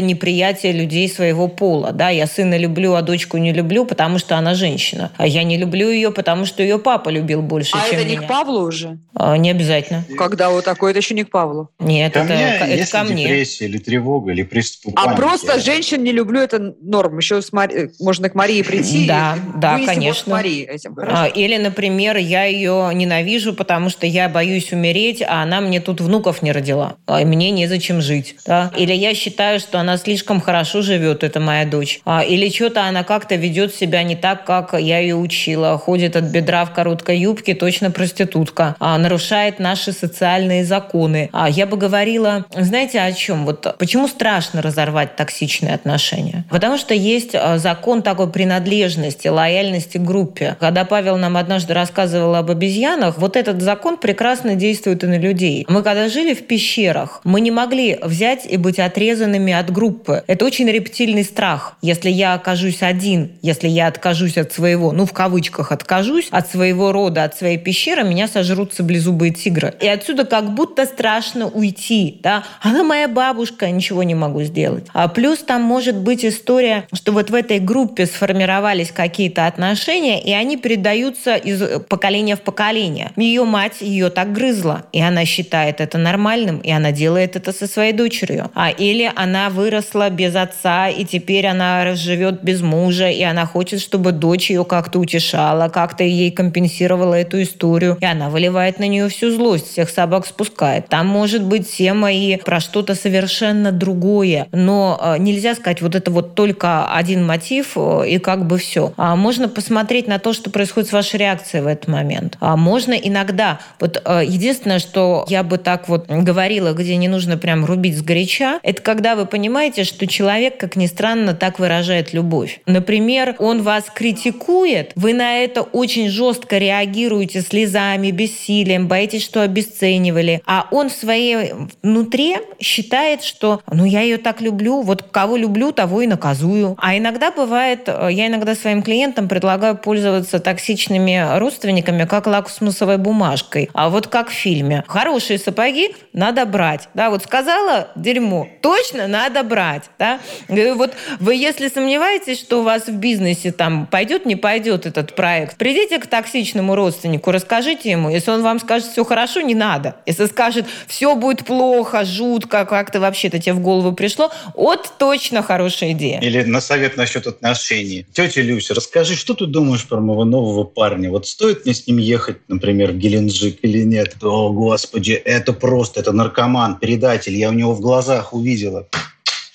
неприятия 0.00 0.72
людей 0.72 1.08
своего 1.08 1.48
пола. 1.48 1.92
Да, 1.92 2.08
я 2.10 2.26
сына 2.26 2.56
люблю, 2.56 2.94
а 2.94 3.02
дочку 3.02 3.36
не 3.38 3.52
люблю, 3.52 3.84
потому 3.84 4.18
что 4.18 4.36
она 4.36 4.54
женщина. 4.54 5.10
А 5.16 5.26
я 5.26 5.42
не 5.42 5.56
люблю 5.58 5.90
ее, 5.90 6.10
потому 6.12 6.44
что 6.46 6.62
ее 6.62 6.78
папа 6.78 7.08
любил 7.08 7.42
больше, 7.42 7.76
а 7.76 7.88
чем 7.88 7.98
это 8.00 8.08
не 8.08 8.16
меня. 8.16 8.26
к 8.26 8.28
Павлу 8.28 8.60
уже? 8.62 8.98
А, 9.14 9.36
не 9.36 9.50
обязательно. 9.50 10.04
Когда 10.16 10.50
вот 10.50 10.64
такое, 10.64 10.90
это 10.90 11.00
еще 11.00 11.14
не 11.14 11.24
к 11.24 11.30
Павлу. 11.30 11.70
Нет, 11.78 12.12
Ко 12.14 12.20
это, 12.20 12.34
мне 12.34 12.42
это 12.54 12.64
это 12.74 12.90
ко 12.92 13.04
мне. 13.04 13.22
депрессия 13.24 13.66
или 13.66 13.78
тревога, 13.78 14.32
или 14.32 14.42
приступ 14.42 14.94
А 14.96 15.04
паники, 15.06 15.20
просто 15.20 15.60
женщин 15.60 16.02
не 16.02 16.12
люблю, 16.12 16.40
это 16.40 16.74
норм. 16.82 17.18
Еще 17.18 17.42
с 17.42 17.52
Мари- 17.52 17.90
можно 18.00 18.28
к 18.30 18.34
Марии 18.34 18.62
прийти. 18.62 19.06
Да, 19.06 19.36
и 19.36 19.58
да, 19.58 19.78
конечно. 19.84 20.32
Марии 20.32 20.64
этим. 20.64 20.94
А, 20.98 21.00
Хорошо. 21.00 21.32
Или, 21.34 21.56
например, 21.56 22.16
я 22.16 22.44
ее 22.44 22.90
ненавижу, 22.94 23.54
потому 23.54 23.90
что 23.90 24.06
я 24.06 24.28
боюсь 24.28 24.72
умереть, 24.72 25.22
а 25.22 25.42
она 25.42 25.60
мне 25.60 25.80
тут 25.80 26.00
внуков 26.00 26.42
не 26.42 26.52
родила, 26.52 26.96
а 27.06 27.24
мне 27.24 27.50
незачем 27.50 28.00
жить. 28.00 28.36
Да? 28.46 28.70
Или 28.76 28.92
я 28.92 29.14
считаю, 29.14 29.60
что 29.60 29.78
она 29.80 29.96
слишком 29.96 30.40
хорошо 30.40 30.82
живет, 30.82 31.24
это 31.24 31.40
моя 31.40 31.64
дочь. 31.64 32.00
А, 32.04 32.22
Или 32.22 32.48
что-то 32.50 32.84
она 32.84 33.04
как-то 33.04 33.36
ведет 33.36 33.74
себя 33.74 34.02
не 34.02 34.16
так, 34.16 34.44
как 34.44 34.74
я 34.78 34.98
ее 34.98 35.16
учила. 35.16 35.76
Ходит 35.78 36.16
от 36.16 36.24
бедра 36.24 36.64
в 36.64 36.72
короткой 36.72 37.18
юбке, 37.18 37.54
точно 37.54 37.90
проститутка. 37.90 38.76
Нарушает 38.80 39.58
наши 39.58 39.92
социальные 39.92 40.64
законы. 40.64 41.28
А 41.32 41.48
Я 41.48 41.66
бы 41.66 41.76
говорила, 41.76 42.44
знаете, 42.64 43.00
о 43.00 43.12
чем? 43.12 43.44
Вот 43.44 43.76
почему 43.78 44.08
страшно 44.08 44.62
разорвать 44.62 45.16
токсичные 45.16 45.74
отношения? 45.74 46.44
Потому 46.50 46.76
что 46.78 46.94
есть 46.94 47.34
а, 47.34 47.58
закон 47.58 48.02
такой 48.02 48.30
принадлежности, 48.30 49.28
лояльности 49.28 49.98
к 49.98 50.02
группе. 50.02 50.56
Когда 50.60 50.84
Павел 50.84 51.16
нам 51.16 51.36
однажды 51.36 51.74
рассказывал 51.74 52.34
об 52.34 52.50
обезьянах, 52.50 53.18
вот 53.18 53.36
этот 53.36 53.62
закон 53.62 53.96
прекрасно 53.96 54.54
действует 54.54 55.04
и 55.04 55.06
на 55.06 55.18
людей. 55.18 55.64
Мы 55.68 55.82
когда 55.82 56.08
жили 56.08 56.34
в 56.34 56.46
пещерах, 56.46 57.20
мы 57.24 57.40
не 57.40 57.50
могли 57.50 57.98
взять 58.02 58.46
и 58.46 58.56
быть 58.56 58.78
отрезанными 58.78 59.52
от 59.52 59.70
группы. 59.70 60.24
Это 60.26 60.44
очень 60.44 60.68
рептильный 60.68 61.24
страх. 61.24 61.76
Если 61.82 62.10
я 62.10 62.34
окажусь 62.34 62.82
один, 62.82 63.32
если 63.42 63.68
я 63.68 63.86
откажусь 63.86 64.36
от 64.36 64.52
своего, 64.52 64.92
ну 64.92 65.06
в 65.06 65.12
кавычках 65.12 65.72
откажусь, 65.72 66.28
от 66.30 66.50
своего 66.50 66.92
рода, 66.92 67.24
от 67.24 67.36
своей 67.36 67.58
пещеры, 67.58 68.04
меня 68.04 68.28
сожрут 68.28 68.74
саблезубые 68.74 69.32
тигры. 69.32 69.74
И 69.80 69.88
отсюда 69.88 70.24
как 70.24 70.54
будто 70.54 70.86
страшно 70.86 71.46
уйти. 71.46 72.20
Да? 72.22 72.44
Она 72.60 72.84
моя 72.84 73.08
бабушка, 73.08 73.70
ничего 73.70 74.02
не 74.02 74.14
могу 74.14 74.42
сделать. 74.42 74.86
А 74.92 75.08
плюс 75.08 75.38
там 75.38 75.62
может 75.62 75.96
быть 75.96 76.24
история, 76.24 76.86
что 76.92 77.12
вот 77.12 77.30
в 77.30 77.34
этой 77.34 77.58
группе 77.58 78.06
сформировались 78.06 78.90
какие-то 78.90 79.46
отношения, 79.46 80.22
и 80.22 80.32
они 80.32 80.56
передаются 80.56 81.36
из 81.36 81.62
поколения 81.88 82.36
в 82.36 82.40
поколение. 82.40 83.12
Ее 83.16 83.44
мать 83.44 83.80
ее 83.80 84.10
так 84.10 84.32
грызла, 84.32 84.84
и 84.92 85.00
она 85.00 85.24
считает 85.24 85.80
это 85.80 85.98
нормальным, 85.98 86.58
и 86.58 86.70
она 86.70 86.92
делает 86.92 87.36
это 87.36 87.52
со 87.52 87.66
своей 87.66 87.92
дочерью. 87.92 88.50
А 88.54 88.70
или 88.70 89.10
она 89.14 89.50
выросла 89.50 90.10
без 90.10 90.34
отца, 90.36 90.88
и 90.88 91.04
теперь 91.04 91.46
она 91.46 91.94
живет 91.94 92.42
без 92.42 92.60
мужа, 92.62 93.08
и 93.08 93.22
она 93.22 93.46
хочет, 93.46 93.80
чтобы 93.80 94.12
дочь 94.12 94.50
ее 94.50 94.64
как-то 94.64 94.98
утешала, 94.98 95.68
как-то 95.68 96.04
ей 96.04 96.30
компенсировала 96.30 97.14
эту 97.14 97.42
историю, 97.42 97.98
и 98.00 98.04
она 98.04 98.30
выливает 98.30 98.78
на 98.78 98.86
нее 98.86 99.08
всю 99.08 99.30
злость, 99.30 99.70
всех 99.70 99.90
собак 99.90 100.26
спускает. 100.26 100.88
Там 100.88 101.06
может 101.06 101.42
быть 101.42 101.70
тема 101.70 102.12
и 102.12 102.39
про 102.44 102.60
что-то 102.60 102.94
совершенно 102.94 103.72
другое, 103.72 104.48
но 104.52 104.98
э, 105.00 105.18
нельзя 105.18 105.54
сказать, 105.54 105.82
вот 105.82 105.94
это 105.94 106.10
вот 106.10 106.34
только 106.34 106.92
один 106.92 107.26
мотив, 107.26 107.72
э, 107.76 108.08
и 108.08 108.18
как 108.18 108.46
бы 108.46 108.58
все. 108.58 108.92
А 108.96 109.16
можно 109.16 109.48
посмотреть 109.48 110.06
на 110.06 110.18
то, 110.18 110.32
что 110.32 110.50
происходит 110.50 110.90
с 110.90 110.92
вашей 110.92 111.18
реакцией 111.18 111.62
в 111.62 111.66
этот 111.66 111.88
момент. 111.88 112.36
А 112.40 112.56
можно 112.56 112.94
иногда, 112.94 113.60
вот 113.78 114.00
э, 114.04 114.22
единственное, 114.26 114.78
что 114.78 115.24
я 115.28 115.42
бы 115.42 115.58
так 115.58 115.88
вот 115.88 116.06
говорила, 116.08 116.72
где 116.72 116.96
не 116.96 117.08
нужно 117.08 117.36
прям 117.36 117.64
рубить 117.64 117.96
сгоряча, 117.96 118.60
это 118.62 118.82
когда 118.82 119.16
вы 119.16 119.26
понимаете, 119.26 119.84
что 119.84 120.06
человек, 120.06 120.58
как 120.58 120.76
ни 120.76 120.86
странно, 120.86 121.34
так 121.34 121.58
выражает 121.58 122.12
любовь. 122.12 122.60
Например, 122.66 123.36
он 123.38 123.62
вас 123.62 123.84
критикует, 123.92 124.92
вы 124.96 125.14
на 125.14 125.38
это 125.38 125.62
очень 125.62 126.08
жестко 126.08 126.58
реагируете 126.58 127.40
слезами, 127.40 128.10
бессилием, 128.10 128.88
боитесь, 128.88 129.24
что 129.24 129.42
обесценивали, 129.42 130.42
а 130.46 130.66
он 130.70 130.90
в 130.90 130.92
своей 130.92 131.52
внутри 131.82 132.29
считает, 132.58 133.22
что 133.22 133.60
ну 133.70 133.84
я 133.84 134.00
ее 134.02 134.18
так 134.18 134.40
люблю, 134.40 134.82
вот 134.82 135.02
кого 135.02 135.36
люблю, 135.36 135.72
того 135.72 136.02
и 136.02 136.06
наказую. 136.06 136.76
А 136.78 136.96
иногда 136.96 137.30
бывает, 137.30 137.84
э, 137.86 138.08
я 138.10 138.26
иногда 138.26 138.54
своим 138.54 138.82
клиентам 138.82 139.28
предлагаю 139.28 139.76
пользоваться 139.76 140.40
токсичными 140.40 141.38
родственниками 141.38 142.04
как 142.04 142.26
лакмусовой 142.26 142.98
бумажкой. 142.98 143.70
А 143.72 143.88
вот 143.88 144.06
как 144.06 144.28
в 144.28 144.32
фильме. 144.32 144.84
Хорошие 144.86 145.38
сапоги 145.38 145.94
надо 146.12 146.44
брать. 146.46 146.88
Да, 146.94 147.10
вот 147.10 147.22
сказала 147.22 147.88
дерьмо, 147.94 148.48
точно 148.60 149.06
надо 149.06 149.42
брать. 149.42 149.84
Да? 149.98 150.20
Говорю, 150.48 150.76
Вот 150.76 150.94
вы, 151.18 151.34
если 151.34 151.68
сомневаетесь, 151.68 152.38
что 152.40 152.60
у 152.60 152.62
вас 152.62 152.86
в 152.86 152.94
бизнесе 152.94 153.52
там 153.52 153.86
пойдет, 153.86 154.26
не 154.26 154.36
пойдет 154.36 154.86
этот 154.86 155.14
проект, 155.14 155.56
придите 155.56 155.98
к 155.98 156.06
токсичному 156.06 156.74
родственнику, 156.74 157.30
расскажите 157.30 157.90
ему. 157.90 158.10
Если 158.10 158.30
он 158.30 158.42
вам 158.42 158.58
скажет, 158.58 158.90
все 158.90 159.04
хорошо, 159.04 159.40
не 159.40 159.54
надо. 159.54 159.96
Если 160.06 160.26
скажет, 160.26 160.66
все 160.86 161.14
будет 161.14 161.44
плохо, 161.44 162.04
жутко, 162.20 162.66
как-то 162.66 163.00
вообще-то 163.00 163.38
тебе 163.38 163.54
в 163.54 163.60
голову 163.60 163.92
пришло, 163.94 164.30
вот 164.54 164.92
точно 164.98 165.42
хорошая 165.42 165.92
идея. 165.92 166.20
Или 166.20 166.42
на 166.42 166.60
совет 166.60 166.96
насчет 166.98 167.26
отношений. 167.26 168.04
Тетя 168.12 168.42
Люся, 168.42 168.74
расскажи, 168.74 169.16
что 169.16 169.32
ты 169.34 169.46
думаешь 169.46 169.86
про 169.88 170.00
моего 170.00 170.24
нового 170.24 170.64
парня? 170.64 171.10
Вот 171.10 171.26
стоит 171.26 171.64
мне 171.64 171.72
с 171.74 171.86
ним 171.86 171.96
ехать, 171.96 172.36
например, 172.48 172.90
в 172.92 172.96
Геленджик 172.98 173.58
или 173.62 173.82
нет? 173.84 174.16
О, 174.22 174.52
господи, 174.52 175.12
это 175.12 175.54
просто, 175.54 176.00
это 176.00 176.12
наркоман, 176.12 176.76
предатель. 176.78 177.34
Я 177.36 177.48
у 177.48 177.52
него 177.52 177.72
в 177.72 177.80
глазах 177.80 178.34
увидела. 178.34 178.86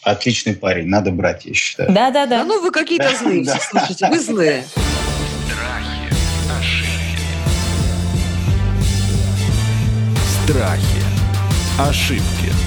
Отличный 0.01 0.55
парень, 0.55 0.87
надо 0.87 1.11
брать, 1.11 1.45
я 1.45 1.53
считаю. 1.53 1.89
Да 1.91 2.09
Да-да-да. 2.09 2.43
ну 2.45 2.61
вы 2.61 2.71
какие-то 2.71 3.09
Да, 3.11 3.17
злые 3.19 3.43
да. 3.45 3.59
слушайте, 3.69 4.07
вы 4.09 4.19
злые. 4.19 4.63
Страхи, 5.47 6.09
ошибки. 6.59 7.21
Страхи. 10.43 11.04
Ошибки. 11.77 12.64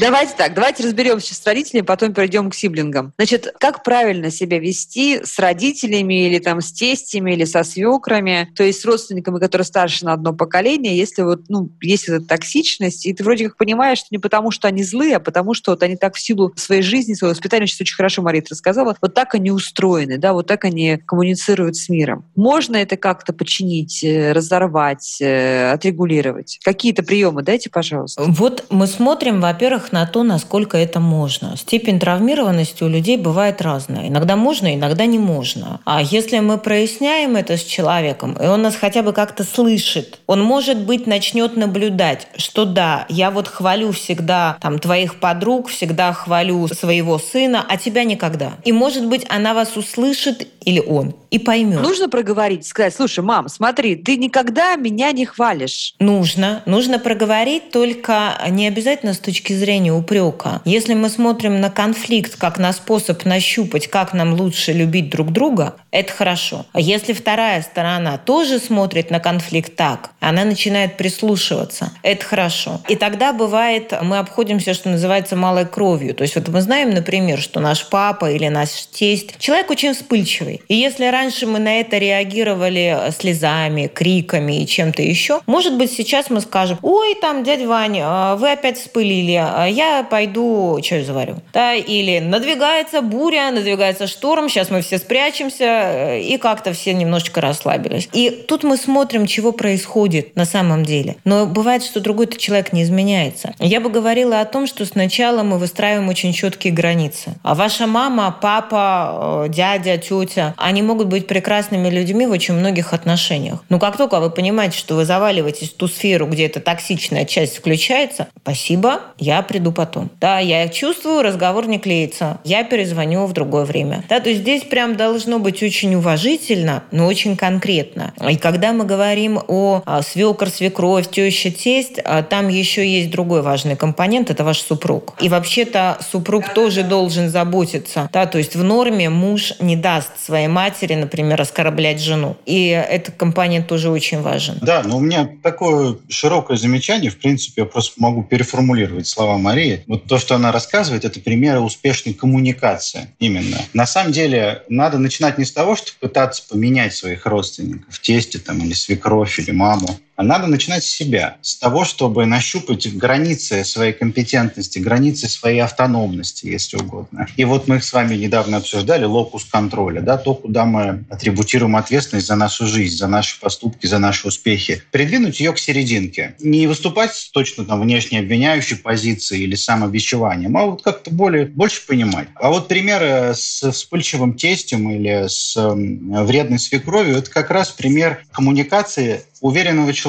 Давайте 0.00 0.34
так, 0.36 0.54
давайте 0.54 0.84
разберемся 0.84 1.34
с 1.34 1.44
родителями, 1.44 1.84
потом 1.84 2.14
перейдем 2.14 2.50
к 2.50 2.54
сиблингам. 2.54 3.12
Значит, 3.18 3.52
как 3.58 3.82
правильно 3.82 4.30
себя 4.30 4.60
вести 4.60 5.24
с 5.24 5.40
родителями 5.40 6.28
или 6.28 6.38
там 6.38 6.60
с 6.60 6.72
тестями 6.72 7.32
или 7.32 7.44
со 7.44 7.64
свекрами, 7.64 8.48
то 8.54 8.62
есть 8.62 8.80
с 8.80 8.84
родственниками, 8.84 9.40
которые 9.40 9.64
старше 9.64 10.04
на 10.04 10.12
одно 10.12 10.32
поколение, 10.34 10.96
если 10.96 11.22
вот, 11.22 11.48
ну, 11.48 11.70
есть 11.80 12.08
эта 12.08 12.24
токсичность, 12.24 13.06
и 13.06 13.12
ты 13.12 13.24
вроде 13.24 13.48
как 13.48 13.56
понимаешь, 13.56 13.98
что 13.98 14.08
не 14.12 14.18
потому, 14.18 14.52
что 14.52 14.68
они 14.68 14.84
злые, 14.84 15.16
а 15.16 15.20
потому, 15.20 15.52
что 15.52 15.72
вот 15.72 15.82
они 15.82 15.96
так 15.96 16.14
в 16.14 16.20
силу 16.20 16.52
своей 16.54 16.82
жизни, 16.82 17.14
своего 17.14 17.34
воспитания, 17.34 17.66
сейчас 17.66 17.80
очень 17.80 17.96
хорошо 17.96 18.22
Марита 18.22 18.50
рассказала, 18.50 18.96
вот 19.02 19.14
так 19.14 19.34
они 19.34 19.50
устроены, 19.50 20.16
да, 20.16 20.32
вот 20.32 20.46
так 20.46 20.64
они 20.64 20.98
коммуницируют 21.06 21.74
с 21.74 21.88
миром. 21.88 22.24
Можно 22.36 22.76
это 22.76 22.96
как-то 22.96 23.32
починить, 23.32 24.04
э, 24.04 24.30
разорвать, 24.30 25.18
э, 25.20 25.72
отрегулировать? 25.72 26.60
Какие-то 26.62 27.02
приемы 27.02 27.42
дайте, 27.42 27.68
пожалуйста. 27.68 28.22
Вот 28.26 28.66
мы 28.70 28.86
смотрим, 28.86 29.40
во-первых, 29.40 29.87
на 29.92 30.06
то, 30.06 30.22
насколько 30.22 30.76
это 30.76 31.00
можно. 31.00 31.56
Степень 31.56 32.00
травмированности 32.00 32.82
у 32.82 32.88
людей 32.88 33.16
бывает 33.16 33.60
разная. 33.62 34.08
Иногда 34.08 34.36
можно, 34.36 34.74
иногда 34.74 35.06
не 35.06 35.18
можно. 35.18 35.80
А 35.84 36.02
если 36.02 36.38
мы 36.40 36.58
проясняем 36.58 37.36
это 37.36 37.56
с 37.56 37.62
человеком, 37.62 38.36
и 38.40 38.46
он 38.46 38.62
нас 38.62 38.76
хотя 38.76 39.02
бы 39.02 39.12
как-то 39.12 39.44
слышит, 39.44 40.18
он, 40.26 40.42
может 40.42 40.78
быть, 40.78 41.06
начнет 41.06 41.56
наблюдать, 41.56 42.28
что 42.36 42.64
да, 42.64 43.06
я 43.08 43.30
вот 43.30 43.48
хвалю 43.48 43.92
всегда 43.92 44.56
там 44.60 44.78
твоих 44.78 45.20
подруг, 45.20 45.68
всегда 45.68 46.12
хвалю 46.12 46.68
своего 46.68 47.18
сына, 47.18 47.64
а 47.68 47.76
тебя 47.76 48.04
никогда. 48.04 48.52
И, 48.64 48.72
может 48.72 49.06
быть, 49.06 49.26
она 49.28 49.54
вас 49.54 49.76
услышит 49.76 50.46
или 50.64 50.80
он 50.80 51.14
и 51.30 51.38
поймет. 51.38 51.82
Нужно 51.82 52.08
проговорить, 52.08 52.66
сказать, 52.66 52.94
слушай, 52.94 53.20
мам, 53.20 53.48
смотри, 53.48 53.96
ты 53.96 54.16
никогда 54.16 54.76
меня 54.76 55.12
не 55.12 55.26
хвалишь. 55.26 55.94
Нужно. 55.98 56.62
Нужно 56.66 56.98
проговорить, 56.98 57.70
только 57.70 58.34
не 58.48 58.66
обязательно 58.66 59.14
с 59.14 59.18
точки 59.18 59.52
зрения 59.52 59.92
упрека. 59.92 60.62
Если 60.64 60.94
мы 60.94 61.08
смотрим 61.08 61.60
на 61.60 61.70
конфликт 61.70 62.36
как 62.36 62.58
на 62.58 62.72
способ 62.72 63.24
нащупать, 63.24 63.88
как 63.88 64.12
нам 64.14 64.34
лучше 64.34 64.72
любить 64.72 65.10
друг 65.10 65.32
друга, 65.32 65.76
это 65.90 66.12
хорошо. 66.12 66.66
А 66.72 66.80
если 66.80 67.12
вторая 67.12 67.62
сторона 67.62 68.18
тоже 68.18 68.58
смотрит 68.58 69.10
на 69.10 69.20
конфликт 69.20 69.74
так, 69.76 70.10
она 70.20 70.44
начинает 70.44 70.96
прислушиваться, 70.96 71.92
это 72.02 72.24
хорошо. 72.24 72.80
И 72.88 72.96
тогда 72.96 73.32
бывает, 73.32 73.92
мы 74.02 74.18
обходимся, 74.18 74.74
что 74.74 74.88
называется, 74.88 75.36
малой 75.36 75.66
кровью. 75.66 76.14
То 76.14 76.22
есть 76.22 76.34
вот 76.34 76.48
мы 76.48 76.60
знаем, 76.60 76.90
например, 76.90 77.40
что 77.40 77.60
наш 77.60 77.88
папа 77.88 78.30
или 78.30 78.48
наш 78.48 78.86
тесть, 78.86 79.38
человек 79.38 79.70
очень 79.70 79.94
вспыльчивый. 79.94 80.62
И 80.68 80.74
если 80.74 81.06
раньше 81.18 81.46
мы 81.46 81.58
на 81.58 81.80
это 81.80 81.98
реагировали 81.98 83.10
слезами, 83.18 83.90
криками 83.92 84.62
и 84.62 84.66
чем-то 84.66 85.02
еще, 85.02 85.40
может 85.46 85.76
быть, 85.76 85.90
сейчас 85.90 86.30
мы 86.30 86.40
скажем, 86.40 86.78
ой, 86.82 87.16
там, 87.20 87.42
дядя 87.42 87.66
Ваня, 87.66 88.36
вы 88.36 88.52
опять 88.52 88.78
вспылили, 88.78 89.34
а 89.34 89.66
я 89.66 90.06
пойду 90.08 90.78
чай 90.80 91.02
заварю. 91.02 91.36
Да, 91.52 91.74
или 91.74 92.20
надвигается 92.20 93.02
буря, 93.02 93.50
надвигается 93.50 94.06
шторм, 94.06 94.48
сейчас 94.48 94.70
мы 94.70 94.80
все 94.82 94.98
спрячемся, 94.98 95.64
э, 95.64 96.20
и 96.20 96.36
как-то 96.38 96.72
все 96.72 96.94
немножечко 96.94 97.40
расслабились. 97.40 98.08
И 98.12 98.30
тут 98.30 98.62
мы 98.62 98.76
смотрим, 98.76 99.26
чего 99.26 99.52
происходит 99.52 100.36
на 100.36 100.44
самом 100.44 100.84
деле. 100.84 101.16
Но 101.24 101.46
бывает, 101.46 101.82
что 101.82 102.00
другой-то 102.00 102.38
человек 102.38 102.72
не 102.72 102.84
изменяется. 102.84 103.54
Я 103.58 103.80
бы 103.80 103.90
говорила 103.90 104.40
о 104.40 104.44
том, 104.44 104.66
что 104.68 104.84
сначала 104.86 105.42
мы 105.42 105.58
выстраиваем 105.58 106.08
очень 106.08 106.32
четкие 106.32 106.72
границы. 106.72 107.34
А 107.42 107.54
ваша 107.54 107.86
мама, 107.86 108.36
папа, 108.40 109.46
э, 109.46 109.48
дядя, 109.48 109.98
тетя, 109.98 110.54
они 110.56 110.82
могут 110.82 111.07
быть 111.08 111.26
прекрасными 111.26 111.88
людьми 111.88 112.26
в 112.26 112.30
очень 112.30 112.54
многих 112.54 112.92
отношениях. 112.92 113.64
Но 113.68 113.78
как 113.78 113.96
только 113.96 114.20
вы 114.20 114.30
понимаете, 114.30 114.78
что 114.78 114.94
вы 114.94 115.04
заваливаетесь 115.04 115.70
в 115.70 115.76
ту 115.76 115.88
сферу, 115.88 116.26
где 116.26 116.46
эта 116.46 116.60
токсичная 116.60 117.24
часть 117.24 117.56
включается, 117.56 118.28
спасибо, 118.42 119.00
я 119.18 119.42
приду 119.42 119.72
потом. 119.72 120.10
Да, 120.20 120.38
я 120.38 120.68
чувствую, 120.68 121.22
разговор 121.22 121.66
не 121.66 121.78
клеится. 121.78 122.38
Я 122.44 122.64
перезвоню 122.64 123.26
в 123.26 123.32
другое 123.32 123.64
время. 123.64 124.04
Да, 124.08 124.20
то 124.20 124.28
есть 124.28 124.42
здесь 124.42 124.62
прям 124.64 124.96
должно 124.96 125.38
быть 125.38 125.62
очень 125.62 125.94
уважительно, 125.94 126.84
но 126.90 127.06
очень 127.06 127.36
конкретно. 127.36 128.12
И 128.28 128.36
когда 128.36 128.72
мы 128.72 128.84
говорим 128.84 129.40
о 129.48 129.82
а, 129.84 130.02
свекр, 130.02 130.48
свекровь, 130.48 131.10
теща, 131.10 131.50
тесть, 131.50 131.98
а, 132.04 132.22
там 132.22 132.48
еще 132.48 132.86
есть 132.86 133.10
другой 133.10 133.42
важный 133.42 133.76
компонент– 133.76 134.30
это 134.38 134.44
ваш 134.44 134.60
супруг. 134.60 135.14
И 135.20 135.28
вообще-то 135.28 135.98
супруг 136.10 136.52
тоже 136.54 136.82
должен 136.82 137.28
заботиться. 137.28 138.08
Да, 138.12 138.26
то 138.26 138.38
есть 138.38 138.56
в 138.56 138.62
норме 138.62 139.08
муж 139.08 139.54
не 139.60 139.76
даст 139.76 140.10
своей 140.24 140.48
матери, 140.48 140.94
например, 140.98 141.40
оскорблять 141.40 142.00
жену. 142.00 142.36
И 142.46 142.68
этот 142.68 143.14
компонент 143.16 143.66
тоже 143.66 143.90
очень 143.90 144.20
важен. 144.20 144.58
Да, 144.60 144.82
но 144.82 144.98
у 144.98 145.00
меня 145.00 145.28
такое 145.42 145.96
широкое 146.08 146.56
замечание. 146.56 147.10
В 147.10 147.18
принципе, 147.18 147.62
я 147.62 147.66
просто 147.66 147.94
могу 147.98 148.22
переформулировать 148.22 149.06
слова 149.06 149.38
Марии. 149.38 149.84
Вот 149.86 150.04
то, 150.04 150.18
что 150.18 150.34
она 150.34 150.52
рассказывает, 150.52 151.04
это 151.04 151.20
примеры 151.20 151.60
успешной 151.60 152.14
коммуникации 152.14 153.08
именно. 153.18 153.58
На 153.72 153.86
самом 153.86 154.12
деле, 154.12 154.62
надо 154.68 154.98
начинать 154.98 155.38
не 155.38 155.44
с 155.44 155.52
того, 155.52 155.76
чтобы 155.76 155.98
пытаться 156.00 156.42
поменять 156.48 156.94
своих 156.94 157.26
родственников, 157.26 157.98
тесте 158.00 158.38
там, 158.38 158.62
или 158.64 158.72
свекровь, 158.72 159.38
или 159.38 159.50
маму, 159.50 159.98
надо 160.22 160.46
начинать 160.46 160.84
с 160.84 160.88
себя, 160.88 161.36
с 161.42 161.56
того, 161.56 161.84
чтобы 161.84 162.26
нащупать 162.26 162.92
границы 162.96 163.64
своей 163.64 163.92
компетентности, 163.92 164.78
границы 164.78 165.28
своей 165.28 165.60
автономности, 165.60 166.46
если 166.46 166.76
угодно. 166.76 167.26
И 167.36 167.44
вот 167.44 167.68
мы 167.68 167.80
с 167.80 167.92
вами 167.92 168.16
недавно 168.16 168.56
обсуждали 168.56 169.04
локус 169.04 169.44
контроля, 169.44 170.00
да, 170.00 170.18
то, 170.18 170.34
куда 170.34 170.64
мы 170.64 171.04
атрибутируем 171.08 171.76
ответственность 171.76 172.26
за 172.26 172.36
нашу 172.36 172.66
жизнь, 172.66 172.96
за 172.96 173.06
наши 173.06 173.38
поступки, 173.40 173.86
за 173.86 173.98
наши 173.98 174.26
успехи. 174.26 174.82
Придвинуть 174.90 175.40
ее 175.40 175.52
к 175.52 175.58
серединке. 175.58 176.34
Не 176.40 176.66
выступать 176.66 177.30
точно 177.32 177.64
там 177.64 177.80
внешне 177.80 178.18
обвиняющей 178.18 178.76
позиции 178.76 179.40
или 179.40 179.54
самобичеванием, 179.54 180.56
а 180.56 180.66
вот 180.66 180.82
как-то 180.82 181.10
более, 181.10 181.46
больше 181.46 181.86
понимать. 181.86 182.28
А 182.34 182.48
вот 182.48 182.68
примеры 182.68 183.34
с 183.34 183.70
вспыльчивым 183.70 184.34
тестем 184.34 184.90
или 184.90 185.26
с 185.28 185.54
вредной 185.56 186.58
свекровью– 186.58 187.16
это 187.18 187.30
как 187.30 187.50
раз 187.50 187.70
пример 187.70 188.24
коммуникации 188.32 189.22
уверенного 189.40 189.92
человека. 189.92 190.07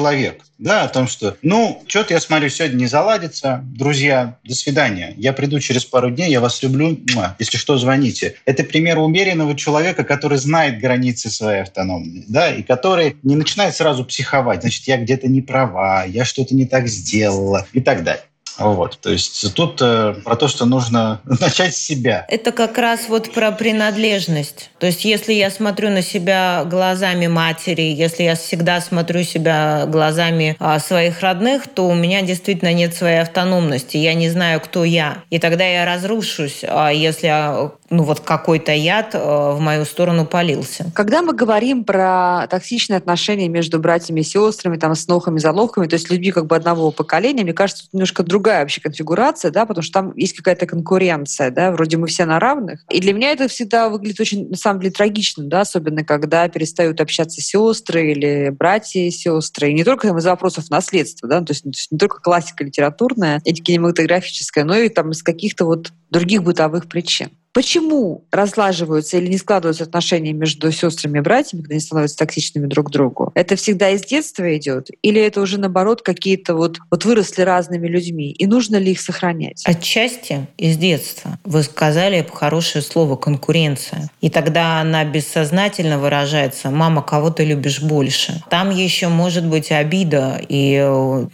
Да, 0.58 0.84
о 0.84 0.88
том, 0.88 1.08
что, 1.08 1.36
ну, 1.42 1.82
что-то 1.86 2.14
я 2.14 2.20
смотрю, 2.20 2.50
сегодня 2.50 2.76
не 2.76 2.86
заладится. 2.86 3.60
Друзья, 3.64 4.38
до 4.44 4.54
свидания. 4.54 5.14
Я 5.16 5.32
приду 5.32 5.58
через 5.58 5.84
пару 5.84 6.10
дней, 6.10 6.30
я 6.30 6.40
вас 6.40 6.62
люблю. 6.62 6.98
Если 7.38 7.56
что, 7.56 7.78
звоните. 7.78 8.34
Это 8.44 8.62
пример 8.64 8.98
умеренного 8.98 9.56
человека, 9.56 10.04
который 10.04 10.38
знает 10.38 10.80
границы 10.80 11.30
своей 11.30 11.62
автономии, 11.62 12.24
да, 12.28 12.54
и 12.54 12.62
который 12.62 13.16
не 13.22 13.36
начинает 13.36 13.74
сразу 13.74 14.04
психовать. 14.04 14.60
Значит, 14.60 14.86
я 14.86 14.98
где-то 14.98 15.28
не 15.28 15.40
права, 15.40 16.04
я 16.04 16.24
что-то 16.24 16.54
не 16.54 16.66
так 16.66 16.88
сделала 16.88 17.66
и 17.72 17.80
так 17.80 18.04
далее. 18.04 18.24
Вот, 18.58 18.98
то 19.00 19.10
есть 19.10 19.54
тут 19.54 19.80
э, 19.80 20.14
про 20.24 20.36
то, 20.36 20.48
что 20.48 20.66
нужно 20.66 21.20
начать 21.40 21.74
с 21.74 21.78
себя. 21.78 22.26
Это 22.28 22.52
как 22.52 22.76
раз 22.78 23.08
вот 23.08 23.32
про 23.32 23.52
принадлежность. 23.52 24.70
То 24.78 24.86
есть 24.86 25.04
если 25.04 25.32
я 25.32 25.50
смотрю 25.50 25.90
на 25.90 26.02
себя 26.02 26.64
глазами 26.64 27.26
матери, 27.26 27.82
если 27.82 28.24
я 28.24 28.34
всегда 28.34 28.80
смотрю 28.80 29.22
себя 29.22 29.84
глазами 29.86 30.56
а, 30.58 30.78
своих 30.78 31.20
родных, 31.20 31.68
то 31.68 31.88
у 31.88 31.94
меня 31.94 32.22
действительно 32.22 32.72
нет 32.72 32.94
своей 32.94 33.20
автономности. 33.20 33.96
Я 33.96 34.14
не 34.14 34.28
знаю, 34.28 34.60
кто 34.60 34.84
я. 34.84 35.22
И 35.30 35.38
тогда 35.38 35.64
я 35.64 35.84
разрушусь, 35.84 36.64
а 36.66 36.90
если 36.90 37.28
а, 37.28 37.72
ну 37.88 38.04
вот 38.04 38.20
какой-то 38.20 38.72
яд 38.72 39.14
в 39.14 39.58
мою 39.58 39.84
сторону 39.84 40.24
полился. 40.26 40.90
Когда 40.94 41.22
мы 41.22 41.32
говорим 41.32 41.84
про 41.84 42.46
токсичные 42.48 42.98
отношения 42.98 43.48
между 43.48 43.78
братьями 43.80 44.20
и 44.20 44.24
сестрами, 44.24 44.76
там, 44.76 44.94
с 44.94 45.08
нохами, 45.08 45.38
заловками, 45.38 45.86
то 45.86 45.94
есть 45.94 46.10
людьми 46.10 46.30
как 46.30 46.46
бы 46.46 46.56
одного 46.56 46.90
поколения, 46.90 47.42
мне 47.42 47.52
кажется, 47.52 47.84
немножко 47.92 48.22
другая 48.22 48.39
другая 48.40 48.60
вообще 48.60 48.80
конфигурация, 48.80 49.50
да, 49.50 49.66
потому 49.66 49.82
что 49.82 49.92
там 49.92 50.16
есть 50.16 50.34
какая-то 50.34 50.66
конкуренция, 50.66 51.50
да, 51.50 51.72
вроде 51.72 51.98
мы 51.98 52.06
все 52.06 52.24
на 52.24 52.40
равных. 52.40 52.82
И 52.90 52.98
для 52.98 53.12
меня 53.12 53.32
это 53.32 53.48
всегда 53.48 53.90
выглядит 53.90 54.18
очень, 54.18 54.48
на 54.48 54.56
самом 54.56 54.80
деле, 54.80 54.92
трагично, 54.92 55.44
да, 55.44 55.60
особенно 55.60 56.04
когда 56.04 56.48
перестают 56.48 57.02
общаться 57.02 57.42
сестры 57.42 58.12
или 58.12 58.48
братья 58.48 59.00
и 59.00 59.10
сестры. 59.10 59.70
И 59.70 59.74
не 59.74 59.84
только 59.84 60.08
там, 60.08 60.16
из 60.16 60.24
вопросов 60.24 60.70
наследства, 60.70 61.28
да, 61.28 61.40
то 61.42 61.50
есть, 61.50 61.64
то 61.64 61.68
есть 61.68 61.92
не 61.92 61.98
только 61.98 62.18
классика 62.20 62.64
литературная 62.64 63.42
и 63.44 63.52
кинематографическая, 63.52 64.64
но 64.64 64.76
и 64.76 64.88
там 64.88 65.10
из 65.10 65.22
каких-то 65.22 65.66
вот 65.66 65.92
других 66.08 66.42
бытовых 66.42 66.88
причин. 66.88 67.30
Почему 67.52 68.24
разлаживаются 68.30 69.16
или 69.16 69.26
не 69.26 69.36
складываются 69.36 69.82
отношения 69.82 70.32
между 70.32 70.70
сестрами 70.70 71.18
и 71.18 71.20
братьями, 71.20 71.62
когда 71.62 71.74
они 71.74 71.80
становятся 71.80 72.16
токсичными 72.16 72.66
друг 72.66 72.88
к 72.88 72.90
другу? 72.90 73.32
Это 73.34 73.56
всегда 73.56 73.90
из 73.90 74.02
детства 74.02 74.56
идет? 74.56 74.88
Или 75.02 75.20
это 75.20 75.40
уже 75.40 75.58
наоборот 75.58 76.02
какие-то 76.02 76.54
вот, 76.54 76.78
вот 76.90 77.04
выросли 77.04 77.42
разными 77.42 77.88
людьми? 77.88 78.30
И 78.30 78.46
нужно 78.46 78.76
ли 78.76 78.92
их 78.92 79.00
сохранять? 79.00 79.64
Отчасти 79.66 80.46
из 80.58 80.76
детства. 80.76 81.40
Вы 81.44 81.64
сказали 81.64 82.24
хорошее 82.32 82.82
слово 82.82 83.16
«конкуренция». 83.16 84.10
И 84.20 84.30
тогда 84.30 84.80
она 84.80 85.04
бессознательно 85.04 85.98
выражается 85.98 86.70
«мама, 86.70 87.02
кого 87.02 87.30
ты 87.30 87.44
любишь 87.44 87.82
больше?». 87.82 88.44
Там 88.48 88.70
еще 88.70 89.08
может 89.08 89.44
быть 89.44 89.72
обида. 89.72 90.40
И, 90.48 90.78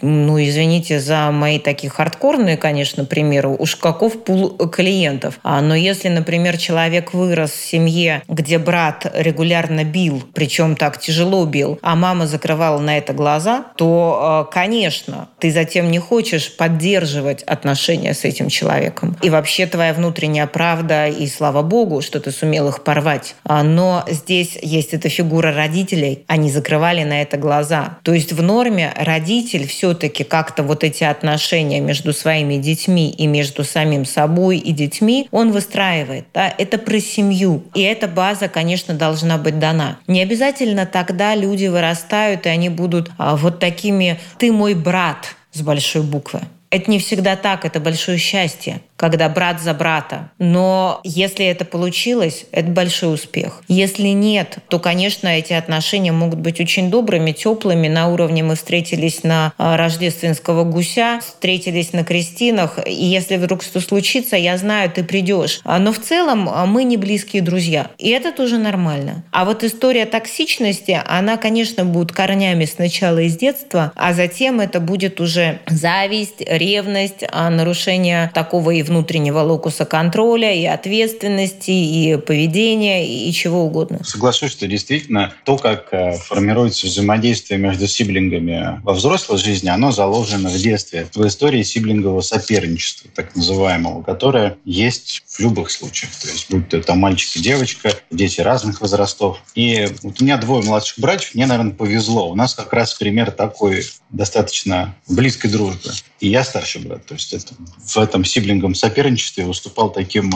ну, 0.00 0.42
извините 0.42 0.98
за 0.98 1.30
мои 1.30 1.58
такие 1.58 1.90
хардкорные, 1.90 2.56
конечно, 2.56 3.04
примеры. 3.04 3.50
Уж 3.50 3.76
каков 3.76 4.24
пул 4.24 4.56
клиентов. 4.56 5.38
А, 5.42 5.60
но 5.60 5.74
если 5.74 6.05
если, 6.06 6.18
например, 6.18 6.56
человек 6.56 7.14
вырос 7.14 7.50
в 7.50 7.66
семье, 7.66 8.22
где 8.28 8.58
брат 8.58 9.10
регулярно 9.14 9.82
бил, 9.82 10.22
причем 10.34 10.76
так 10.76 11.00
тяжело 11.00 11.44
бил, 11.46 11.78
а 11.82 11.96
мама 11.96 12.26
закрывала 12.26 12.78
на 12.78 12.96
это 12.98 13.12
глаза, 13.12 13.64
то, 13.76 14.46
э, 14.48 14.54
конечно, 14.54 15.28
ты 15.40 15.50
затем 15.50 15.90
не 15.90 15.98
хочешь 15.98 16.56
поддерживать 16.56 17.42
отношения 17.42 18.14
с 18.14 18.24
этим 18.24 18.48
человеком. 18.48 19.16
И 19.22 19.30
вообще 19.30 19.66
твоя 19.66 19.92
внутренняя 19.94 20.46
правда, 20.46 21.08
и 21.08 21.26
слава 21.26 21.62
богу, 21.62 22.02
что 22.02 22.20
ты 22.20 22.30
сумел 22.30 22.68
их 22.68 22.84
порвать. 22.84 23.34
А, 23.44 23.64
но 23.64 24.04
здесь 24.08 24.56
есть 24.62 24.94
эта 24.94 25.08
фигура 25.08 25.52
родителей, 25.52 26.24
они 26.28 26.50
закрывали 26.50 27.02
на 27.02 27.22
это 27.22 27.36
глаза. 27.36 27.98
То 28.04 28.14
есть 28.14 28.32
в 28.32 28.42
норме 28.42 28.92
родитель 28.96 29.66
все-таки 29.66 30.22
как-то 30.22 30.62
вот 30.62 30.84
эти 30.84 31.02
отношения 31.02 31.80
между 31.80 32.12
своими 32.12 32.56
детьми 32.58 33.10
и 33.10 33.26
между 33.26 33.64
самим 33.64 34.04
собой 34.04 34.58
и 34.58 34.72
детьми, 34.72 35.28
он 35.32 35.50
выстраивает 35.50 35.95
устраивает. 35.96 36.26
Да? 36.32 36.52
Это 36.56 36.78
про 36.78 37.00
семью. 37.00 37.64
И 37.74 37.82
эта 37.82 38.08
база, 38.08 38.48
конечно, 38.48 38.94
должна 38.94 39.38
быть 39.38 39.58
дана. 39.58 39.98
Не 40.06 40.22
обязательно 40.22 40.86
тогда 40.86 41.34
люди 41.34 41.66
вырастают, 41.66 42.46
и 42.46 42.48
они 42.48 42.68
будут 42.68 43.10
а, 43.18 43.36
вот 43.36 43.58
такими 43.58 44.18
«ты 44.38 44.52
мой 44.52 44.74
брат» 44.74 45.36
с 45.52 45.62
большой 45.62 46.02
буквы. 46.02 46.40
Это 46.76 46.90
не 46.90 46.98
всегда 46.98 47.36
так, 47.36 47.64
это 47.64 47.80
большое 47.80 48.18
счастье 48.18 48.82
когда 48.96 49.28
брат 49.28 49.60
за 49.60 49.74
брата. 49.74 50.30
Но 50.38 51.00
если 51.04 51.46
это 51.46 51.64
получилось, 51.64 52.46
это 52.50 52.68
большой 52.70 53.14
успех. 53.14 53.62
Если 53.68 54.08
нет, 54.08 54.58
то, 54.68 54.78
конечно, 54.78 55.28
эти 55.28 55.52
отношения 55.52 56.12
могут 56.12 56.38
быть 56.38 56.60
очень 56.60 56.90
добрыми, 56.90 57.32
теплыми. 57.32 57.88
На 57.88 58.08
уровне 58.08 58.42
мы 58.42 58.56
встретились 58.56 59.22
на 59.22 59.52
а, 59.58 59.76
рождественского 59.76 60.64
гуся, 60.64 61.20
встретились 61.20 61.92
на 61.92 62.04
крестинах. 62.04 62.78
И 62.86 63.04
если 63.04 63.36
вдруг 63.36 63.62
что 63.62 63.80
случится, 63.80 64.36
я 64.36 64.56
знаю, 64.56 64.90
ты 64.90 65.04
придешь. 65.04 65.60
А, 65.64 65.78
но 65.78 65.92
в 65.92 65.98
целом 65.98 66.48
а, 66.48 66.66
мы 66.66 66.84
не 66.84 66.96
близкие 66.96 67.42
друзья. 67.42 67.90
И 67.98 68.08
это 68.08 68.32
тоже 68.32 68.58
нормально. 68.58 69.24
А 69.30 69.44
вот 69.44 69.62
история 69.62 70.06
токсичности, 70.06 71.00
она, 71.06 71.36
конечно, 71.36 71.84
будет 71.84 72.12
корнями 72.12 72.64
сначала 72.64 73.18
из 73.18 73.36
детства, 73.36 73.92
а 73.94 74.14
затем 74.14 74.60
это 74.60 74.80
будет 74.80 75.20
уже 75.20 75.60
зависть, 75.66 76.42
ревность, 76.66 77.22
нарушение 77.32 78.30
такого 78.34 78.72
и 78.72 78.82
внутреннего 78.82 79.40
локуса 79.40 79.84
контроля, 79.84 80.52
и 80.52 80.64
ответственности, 80.64 81.70
и 81.70 82.16
поведения, 82.16 83.06
и 83.06 83.32
чего 83.32 83.64
угодно. 83.64 84.02
Соглашусь, 84.04 84.52
что 84.52 84.66
действительно 84.66 85.32
то, 85.44 85.56
как 85.56 85.88
э, 85.92 86.12
формируется 86.12 86.86
взаимодействие 86.86 87.58
между 87.58 87.86
сиблингами 87.86 88.80
во 88.82 88.92
взрослой 88.92 89.38
жизни, 89.38 89.68
оно 89.68 89.92
заложено 89.92 90.48
в 90.48 90.56
детстве, 90.56 91.06
в 91.14 91.26
истории 91.26 91.62
сиблингового 91.62 92.20
соперничества, 92.20 93.10
так 93.14 93.34
называемого, 93.36 94.02
которое 94.02 94.56
есть 94.64 95.22
в 95.28 95.40
любых 95.40 95.70
случаях. 95.70 96.12
То 96.20 96.28
есть, 96.28 96.50
будь 96.50 96.68
то 96.68 96.82
там 96.82 96.98
мальчик 96.98 97.36
и 97.36 97.40
девочка, 97.40 97.92
дети 98.10 98.40
разных 98.40 98.80
возрастов. 98.80 99.42
И 99.54 99.88
вот 100.02 100.20
у 100.20 100.24
меня 100.24 100.36
двое 100.36 100.62
младших 100.62 100.98
братьев, 100.98 101.34
мне, 101.34 101.46
наверное, 101.46 101.72
повезло. 101.72 102.30
У 102.30 102.34
нас 102.34 102.54
как 102.54 102.72
раз 102.72 102.94
пример 102.94 103.30
такой 103.30 103.84
достаточно 104.10 104.94
близкой 105.08 105.50
дружбы. 105.50 105.90
И 106.20 106.28
я 106.28 106.44
старший 106.56 106.82
брат. 106.82 107.04
То 107.06 107.14
есть 107.14 107.32
это, 107.32 107.54
в 107.78 107.96
этом 107.98 108.24
сиблингом 108.24 108.74
соперничестве 108.74 109.44
выступал 109.44 109.90
таким 109.90 110.32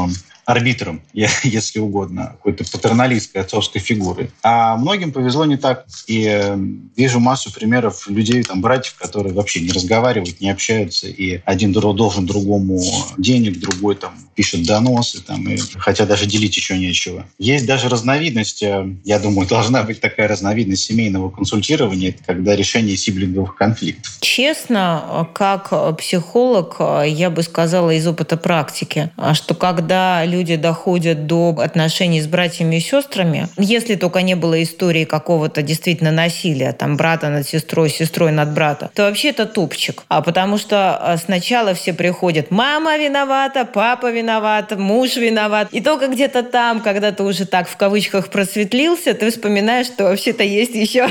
арбитром, 0.50 1.02
если 1.12 1.78
угодно, 1.78 2.36
какой-то 2.36 2.64
патерналистской 2.70 3.42
отцовской 3.42 3.78
фигуры. 3.80 4.30
А 4.42 4.76
многим 4.76 5.12
повезло 5.12 5.44
не 5.44 5.56
так. 5.56 5.86
И 6.06 6.26
э, 6.26 6.56
вижу 6.96 7.20
массу 7.20 7.52
примеров 7.52 8.08
людей, 8.08 8.42
там, 8.42 8.60
братьев, 8.60 8.94
которые 8.98 9.34
вообще 9.34 9.60
не 9.60 9.70
разговаривают, 9.70 10.40
не 10.40 10.50
общаются, 10.50 11.06
и 11.06 11.40
один 11.44 11.72
должен 11.72 12.26
другому 12.26 12.80
денег, 13.16 13.58
другой 13.58 13.94
там 13.96 14.12
пишет 14.34 14.66
доносы, 14.66 15.22
там, 15.22 15.48
и, 15.48 15.58
хотя 15.78 16.06
даже 16.06 16.26
делить 16.26 16.56
еще 16.56 16.78
нечего. 16.78 17.26
Есть 17.38 17.66
даже 17.66 17.88
разновидность, 17.88 18.62
э, 18.62 18.96
я 19.04 19.18
думаю, 19.18 19.48
должна 19.60 19.82
быть 19.82 20.00
такая 20.00 20.28
разновидность 20.28 20.84
семейного 20.84 21.30
консультирования, 21.30 22.14
когда 22.26 22.56
решение 22.56 22.96
сиблинговых 22.96 23.56
конфликтов. 23.56 24.18
Честно, 24.20 25.28
как 25.34 25.96
психолог, 25.96 26.76
я 27.06 27.30
бы 27.30 27.42
сказала 27.42 27.90
из 27.90 28.06
опыта 28.06 28.36
практики, 28.36 29.10
что 29.34 29.54
когда 29.54 30.24
люди 30.24 30.39
доходят 30.44 31.26
до 31.26 31.54
отношений 31.58 32.20
с 32.20 32.26
братьями 32.26 32.76
и 32.76 32.80
сестрами, 32.80 33.48
если 33.58 33.94
только 33.94 34.22
не 34.22 34.34
было 34.34 34.62
истории 34.62 35.04
какого-то 35.04 35.62
действительно 35.62 36.10
насилия, 36.10 36.72
там 36.72 36.96
брата 36.96 37.28
над 37.28 37.46
сестрой, 37.46 37.90
сестрой 37.90 38.32
над 38.32 38.52
брата, 38.52 38.90
то 38.94 39.02
вообще 39.02 39.28
это 39.28 39.46
топчик. 39.46 40.04
А 40.08 40.22
потому 40.22 40.58
что 40.58 40.96
а, 40.96 41.16
сначала 41.16 41.74
все 41.74 41.92
приходят, 41.92 42.50
мама 42.50 42.96
виновата, 42.96 43.64
папа 43.64 44.10
виноват, 44.10 44.76
муж 44.76 45.16
виноват. 45.16 45.68
И 45.72 45.80
только 45.80 46.08
где-то 46.08 46.42
там, 46.42 46.80
когда 46.80 47.12
ты 47.12 47.22
уже 47.22 47.46
так 47.46 47.68
в 47.68 47.76
кавычках 47.76 48.30
просветлился, 48.30 49.14
ты 49.14 49.30
вспоминаешь, 49.30 49.86
что 49.86 50.04
вообще-то 50.04 50.42
есть 50.42 50.74
еще 50.74 51.08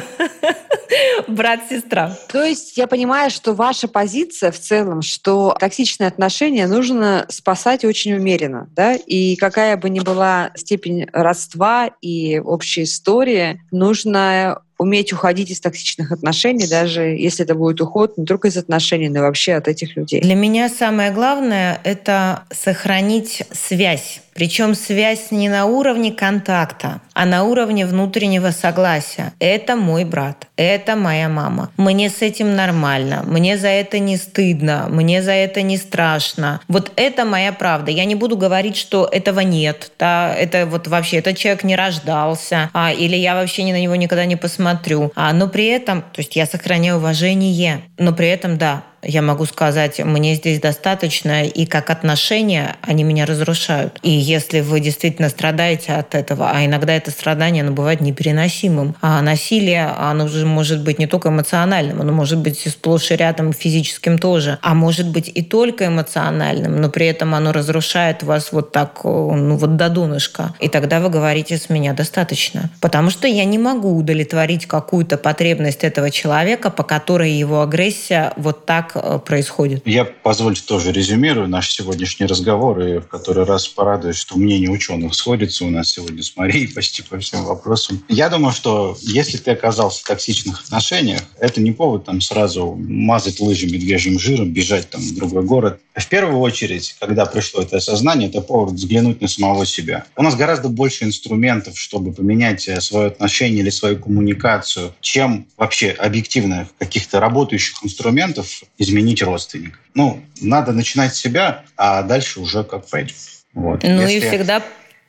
брат-сестра. 1.28 2.18
То 2.32 2.44
есть 2.44 2.78
я 2.78 2.88
понимаю, 2.88 3.30
что 3.30 3.54
ваша 3.54 3.88
позиция 3.88 4.52
в 4.52 4.60
целом, 4.60 5.02
что 5.02 5.56
токсичные 5.60 6.08
отношения 6.08 6.68
нужно 6.68 7.26
спасать 7.30 7.86
очень 7.86 8.14
умеренно, 8.14 8.70
да, 8.76 8.96
и 9.10 9.36
какая 9.38 9.76
бы 9.76 9.90
ни 9.90 10.00
была 10.00 10.52
степень 10.56 11.08
родства 11.12 11.90
и 12.00 12.40
общей 12.40 12.84
истории, 12.84 13.60
нужно 13.72 14.62
уметь 14.78 15.12
уходить 15.12 15.50
из 15.50 15.60
токсичных 15.60 16.12
отношений, 16.12 16.68
даже 16.68 17.02
если 17.02 17.44
это 17.44 17.56
будет 17.56 17.82
уход 17.82 18.18
не 18.18 18.26
только 18.26 18.48
из 18.48 18.56
отношений, 18.56 19.10
но 19.10 19.20
и 19.20 19.22
вообще 19.22 19.54
от 19.56 19.68
этих 19.68 19.98
людей. 19.98 20.22
Для 20.22 20.36
меня 20.36 20.70
самое 20.70 21.12
главное— 21.12 21.82
это 21.84 22.44
сохранить 22.52 23.44
связь 23.52 24.22
причем 24.40 24.74
связь 24.74 25.32
не 25.32 25.50
на 25.50 25.66
уровне 25.66 26.14
контакта, 26.14 27.02
а 27.14 27.26
на 27.26 27.44
уровне 27.44 27.86
внутреннего 27.86 28.52
согласия. 28.52 29.34
Это 29.38 29.76
мой 29.76 30.06
брат, 30.06 30.48
это 30.56 30.96
моя 30.96 31.28
мама. 31.28 31.72
Мне 31.76 32.10
с 32.10 32.22
этим 32.22 32.56
нормально, 32.56 33.24
мне 33.28 33.58
за 33.58 33.68
это 33.68 34.00
не 34.00 34.16
стыдно, 34.16 34.88
мне 34.90 35.22
за 35.22 35.34
это 35.34 35.62
не 35.62 35.76
страшно. 35.76 36.62
Вот 36.70 36.94
это 36.96 37.26
моя 37.26 37.52
правда. 37.52 37.92
Я 37.92 38.06
не 38.06 38.16
буду 38.16 38.38
говорить, 38.38 38.78
что 38.78 39.10
этого 39.12 39.42
нет, 39.42 39.92
да, 40.00 40.34
это 40.34 40.66
вот 40.66 40.88
вообще 40.88 41.18
этот 41.18 41.36
человек 41.38 41.66
не 41.66 41.76
рождался, 41.76 42.70
а, 42.72 42.94
или 42.94 43.18
я 43.18 43.36
вообще 43.36 43.64
ни 43.64 43.74
на 43.74 43.82
него 43.82 43.96
никогда 43.96 44.24
не 44.24 44.38
посмотрю. 44.38 45.12
А, 45.18 45.34
но 45.34 45.50
при 45.50 45.66
этом, 45.66 46.02
то 46.02 46.20
есть 46.22 46.38
я 46.38 46.46
сохраняю 46.46 46.96
уважение, 46.96 47.82
но 47.98 48.14
при 48.14 48.30
этом, 48.30 48.58
да, 48.58 48.84
я 49.02 49.22
могу 49.22 49.46
сказать, 49.46 50.00
мне 50.00 50.36
здесь 50.36 50.60
достаточно, 50.60 51.46
и 51.46 51.66
как 51.66 51.90
отношения 51.90 52.76
они 52.82 53.04
меня 53.04 53.26
разрушают. 53.26 54.00
И 54.04 54.10
если 54.10 54.60
вы 54.62 54.80
действительно 54.80 55.30
страдаете 55.30 55.94
от 55.94 56.16
этого, 56.16 56.52
а 56.52 56.66
иногда 56.66 56.94
это 56.94 57.12
страдание, 57.12 57.64
оно 57.64 57.72
бывает 57.72 58.02
непереносимым, 58.02 58.96
а 59.02 59.22
насилие, 59.22 59.86
оно 59.98 60.28
же 60.28 60.46
может 60.46 60.84
быть 60.84 61.00
не 61.00 61.08
только 61.08 61.30
эмоциональным, 61.30 62.02
оно 62.02 62.14
может 62.14 62.40
быть 62.40 62.66
и 62.66 62.70
сплошь 62.70 63.12
и 63.12 63.16
рядом 63.16 63.54
физическим 63.54 64.18
тоже, 64.18 64.60
а 64.62 64.74
может 64.74 65.10
быть 65.10 65.32
и 65.34 65.42
только 65.42 65.88
эмоциональным, 65.88 66.82
но 66.82 66.90
при 66.90 67.08
этом 67.08 67.36
оно 67.36 67.52
разрушает 67.52 68.24
вас 68.24 68.52
вот 68.52 68.72
так, 68.72 69.04
ну 69.04 69.56
вот 69.56 69.76
до 69.78 69.90
донышка. 69.90 70.54
И 70.60 70.68
тогда 70.68 71.00
вы 71.00 71.10
говорите, 71.10 71.58
с 71.58 71.70
меня 71.70 71.94
достаточно. 71.94 72.70
Потому 72.82 73.10
что 73.10 73.28
я 73.28 73.46
не 73.46 73.58
могу 73.58 73.96
удовлетворить 73.96 74.66
какую-то 74.66 75.18
потребность 75.18 75.84
этого 75.84 76.12
человека, 76.12 76.70
по 76.70 76.84
которой 76.84 77.32
его 77.32 77.62
агрессия 77.62 78.34
вот 78.36 78.66
так 78.66 78.89
как 78.90 79.04
э, 79.04 79.20
происходит? 79.20 79.82
Я, 79.86 80.06
позвольте, 80.06 80.62
тоже 80.66 80.92
резюмирую 80.92 81.48
наш 81.48 81.72
сегодняшний 81.72 82.26
разговор 82.26 82.80
и 82.82 83.00
в 83.00 83.08
который 83.08 83.46
раз 83.46 83.68
порадуюсь, 83.68 84.18
что 84.18 84.38
мнение 84.38 84.70
ученых 84.70 85.14
сходится 85.14 85.66
у 85.66 85.70
нас 85.70 85.90
сегодня 85.90 86.24
с 86.24 86.36
Марией 86.36 86.68
почти 86.68 87.04
по 87.04 87.18
всем 87.20 87.46
вопросам. 87.46 88.04
Я 88.10 88.30
думаю, 88.30 88.54
что 88.54 88.98
если 89.02 89.38
ты 89.38 89.52
оказался 89.52 90.04
в 90.04 90.08
токсичных 90.08 90.64
отношениях, 90.64 91.22
это 91.40 91.62
не 91.62 91.72
повод 91.72 92.06
там 92.06 92.22
сразу 92.22 92.76
мазать 92.76 93.40
лыжи 93.40 93.68
медвежьим 93.68 94.20
жиром, 94.20 94.52
бежать 94.52 94.90
там 94.90 95.02
в 95.02 95.16
другой 95.16 95.44
город. 95.44 95.80
В 95.96 96.08
первую 96.08 96.40
очередь, 96.40 96.96
когда 97.00 97.26
пришло 97.26 97.62
это 97.62 97.78
осознание, 97.78 98.30
это 98.30 98.42
повод 98.42 98.74
взглянуть 98.74 99.22
на 99.22 99.28
самого 99.28 99.66
себя. 99.66 100.06
У 100.16 100.24
нас 100.24 100.36
гораздо 100.36 100.70
больше 100.70 101.04
инструментов, 101.04 101.78
чтобы 101.78 102.14
поменять 102.14 102.68
э, 102.68 102.80
свое 102.80 103.08
отношение 103.08 103.60
или 103.60 103.70
свою 103.70 103.98
коммуникацию, 103.98 104.94
чем 105.02 105.48
вообще 105.58 105.90
объективно 105.90 106.70
каких-то 106.78 107.20
работающих 107.20 107.84
инструментов 107.84 108.64
изменить 108.80 109.22
родственника. 109.22 109.78
Ну, 109.94 110.22
надо 110.42 110.72
начинать 110.72 111.14
с 111.14 111.20
себя, 111.20 111.64
а 111.78 112.02
дальше 112.02 112.40
уже 112.40 112.64
как 112.64 112.88
пойдет. 112.88 113.16
Вот. 113.54 113.84
Ну 113.84 114.02
Если... 114.08 114.26
и 114.26 114.30
всегда 114.30 114.64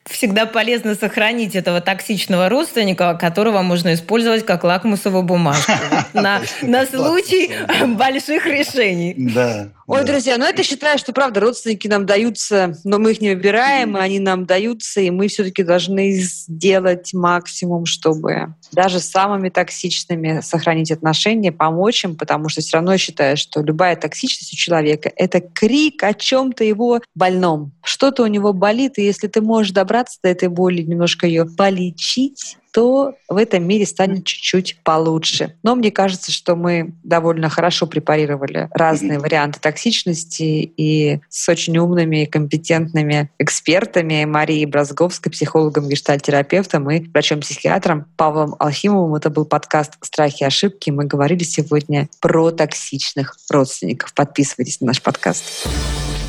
всегда 0.04 0.46
полезно 0.46 0.94
сохранить 0.94 1.54
этого 1.54 1.80
токсичного 1.80 2.48
родственника, 2.48 3.14
которого 3.14 3.62
можно 3.62 3.94
использовать 3.94 4.44
как 4.44 4.64
лакмусовую 4.64 5.22
бумажку 5.22 5.72
на, 6.12 6.40
на 6.62 6.86
случай 6.86 7.50
больших 7.86 8.46
решений. 8.46 9.14
Да. 9.16 9.68
Ой, 9.92 10.04
друзья, 10.04 10.38
ну 10.38 10.44
это 10.44 10.62
считаю, 10.62 11.00
что 11.00 11.12
правда 11.12 11.40
родственники 11.40 11.88
нам 11.88 12.06
даются, 12.06 12.78
но 12.84 13.00
мы 13.00 13.10
их 13.10 13.20
не 13.20 13.34
выбираем, 13.34 13.96
и 13.96 14.00
они 14.00 14.20
нам 14.20 14.46
даются, 14.46 15.00
и 15.00 15.10
мы 15.10 15.26
все-таки 15.26 15.64
должны 15.64 16.12
сделать 16.12 17.12
максимум, 17.12 17.86
чтобы 17.86 18.54
даже 18.70 19.00
самыми 19.00 19.48
токсичными 19.48 20.42
сохранить 20.42 20.92
отношения, 20.92 21.50
помочь 21.50 22.04
им, 22.04 22.16
потому 22.16 22.48
что 22.48 22.60
все 22.60 22.76
равно 22.76 22.92
я 22.92 22.98
считаю, 22.98 23.36
что 23.36 23.62
любая 23.62 23.96
токсичность 23.96 24.52
у 24.52 24.56
человека— 24.56 25.10
это 25.16 25.40
крик 25.40 26.04
о 26.04 26.14
чем-то 26.14 26.62
его 26.62 27.00
больном. 27.16 27.72
Что-то 27.82 28.22
у 28.22 28.28
него 28.28 28.52
болит, 28.52 28.96
и 28.96 29.04
если 29.04 29.26
ты 29.26 29.40
можешь 29.40 29.72
добраться 29.72 30.20
до 30.22 30.28
этой 30.28 30.48
боли, 30.48 30.82
немножко 30.82 31.26
ее 31.26 31.46
полечить, 31.46 32.58
то 32.72 33.14
в 33.28 33.36
этом 33.36 33.64
мире 33.66 33.86
станет 33.86 34.24
чуть-чуть 34.24 34.78
получше. 34.84 35.56
Но 35.62 35.74
мне 35.74 35.90
кажется, 35.90 36.32
что 36.32 36.56
мы 36.56 36.92
довольно 37.02 37.48
хорошо 37.48 37.86
препарировали 37.86 38.68
разные 38.72 39.18
варианты 39.18 39.60
токсичности 39.60 40.72
и 40.76 41.20
с 41.28 41.48
очень 41.48 41.76
умными 41.78 42.22
и 42.22 42.26
компетентными 42.26 43.30
экспертами 43.38 44.24
Марией 44.24 44.66
Бразговской, 44.66 45.32
психологом, 45.32 45.88
гештальтерапевтом 45.88 46.90
и 46.90 47.00
врачом-психиатром 47.08 48.06
Павлом 48.16 48.54
Алхимовым. 48.58 49.14
Это 49.14 49.30
был 49.30 49.44
подкаст 49.44 49.94
«Страхи 50.02 50.42
и 50.42 50.46
ошибки». 50.46 50.90
Мы 50.90 51.04
говорили 51.04 51.44
сегодня 51.44 52.08
про 52.20 52.50
токсичных 52.50 53.36
родственников. 53.50 54.14
Подписывайтесь 54.14 54.80
на 54.80 54.88
наш 54.88 55.02
подкаст. 55.02 55.44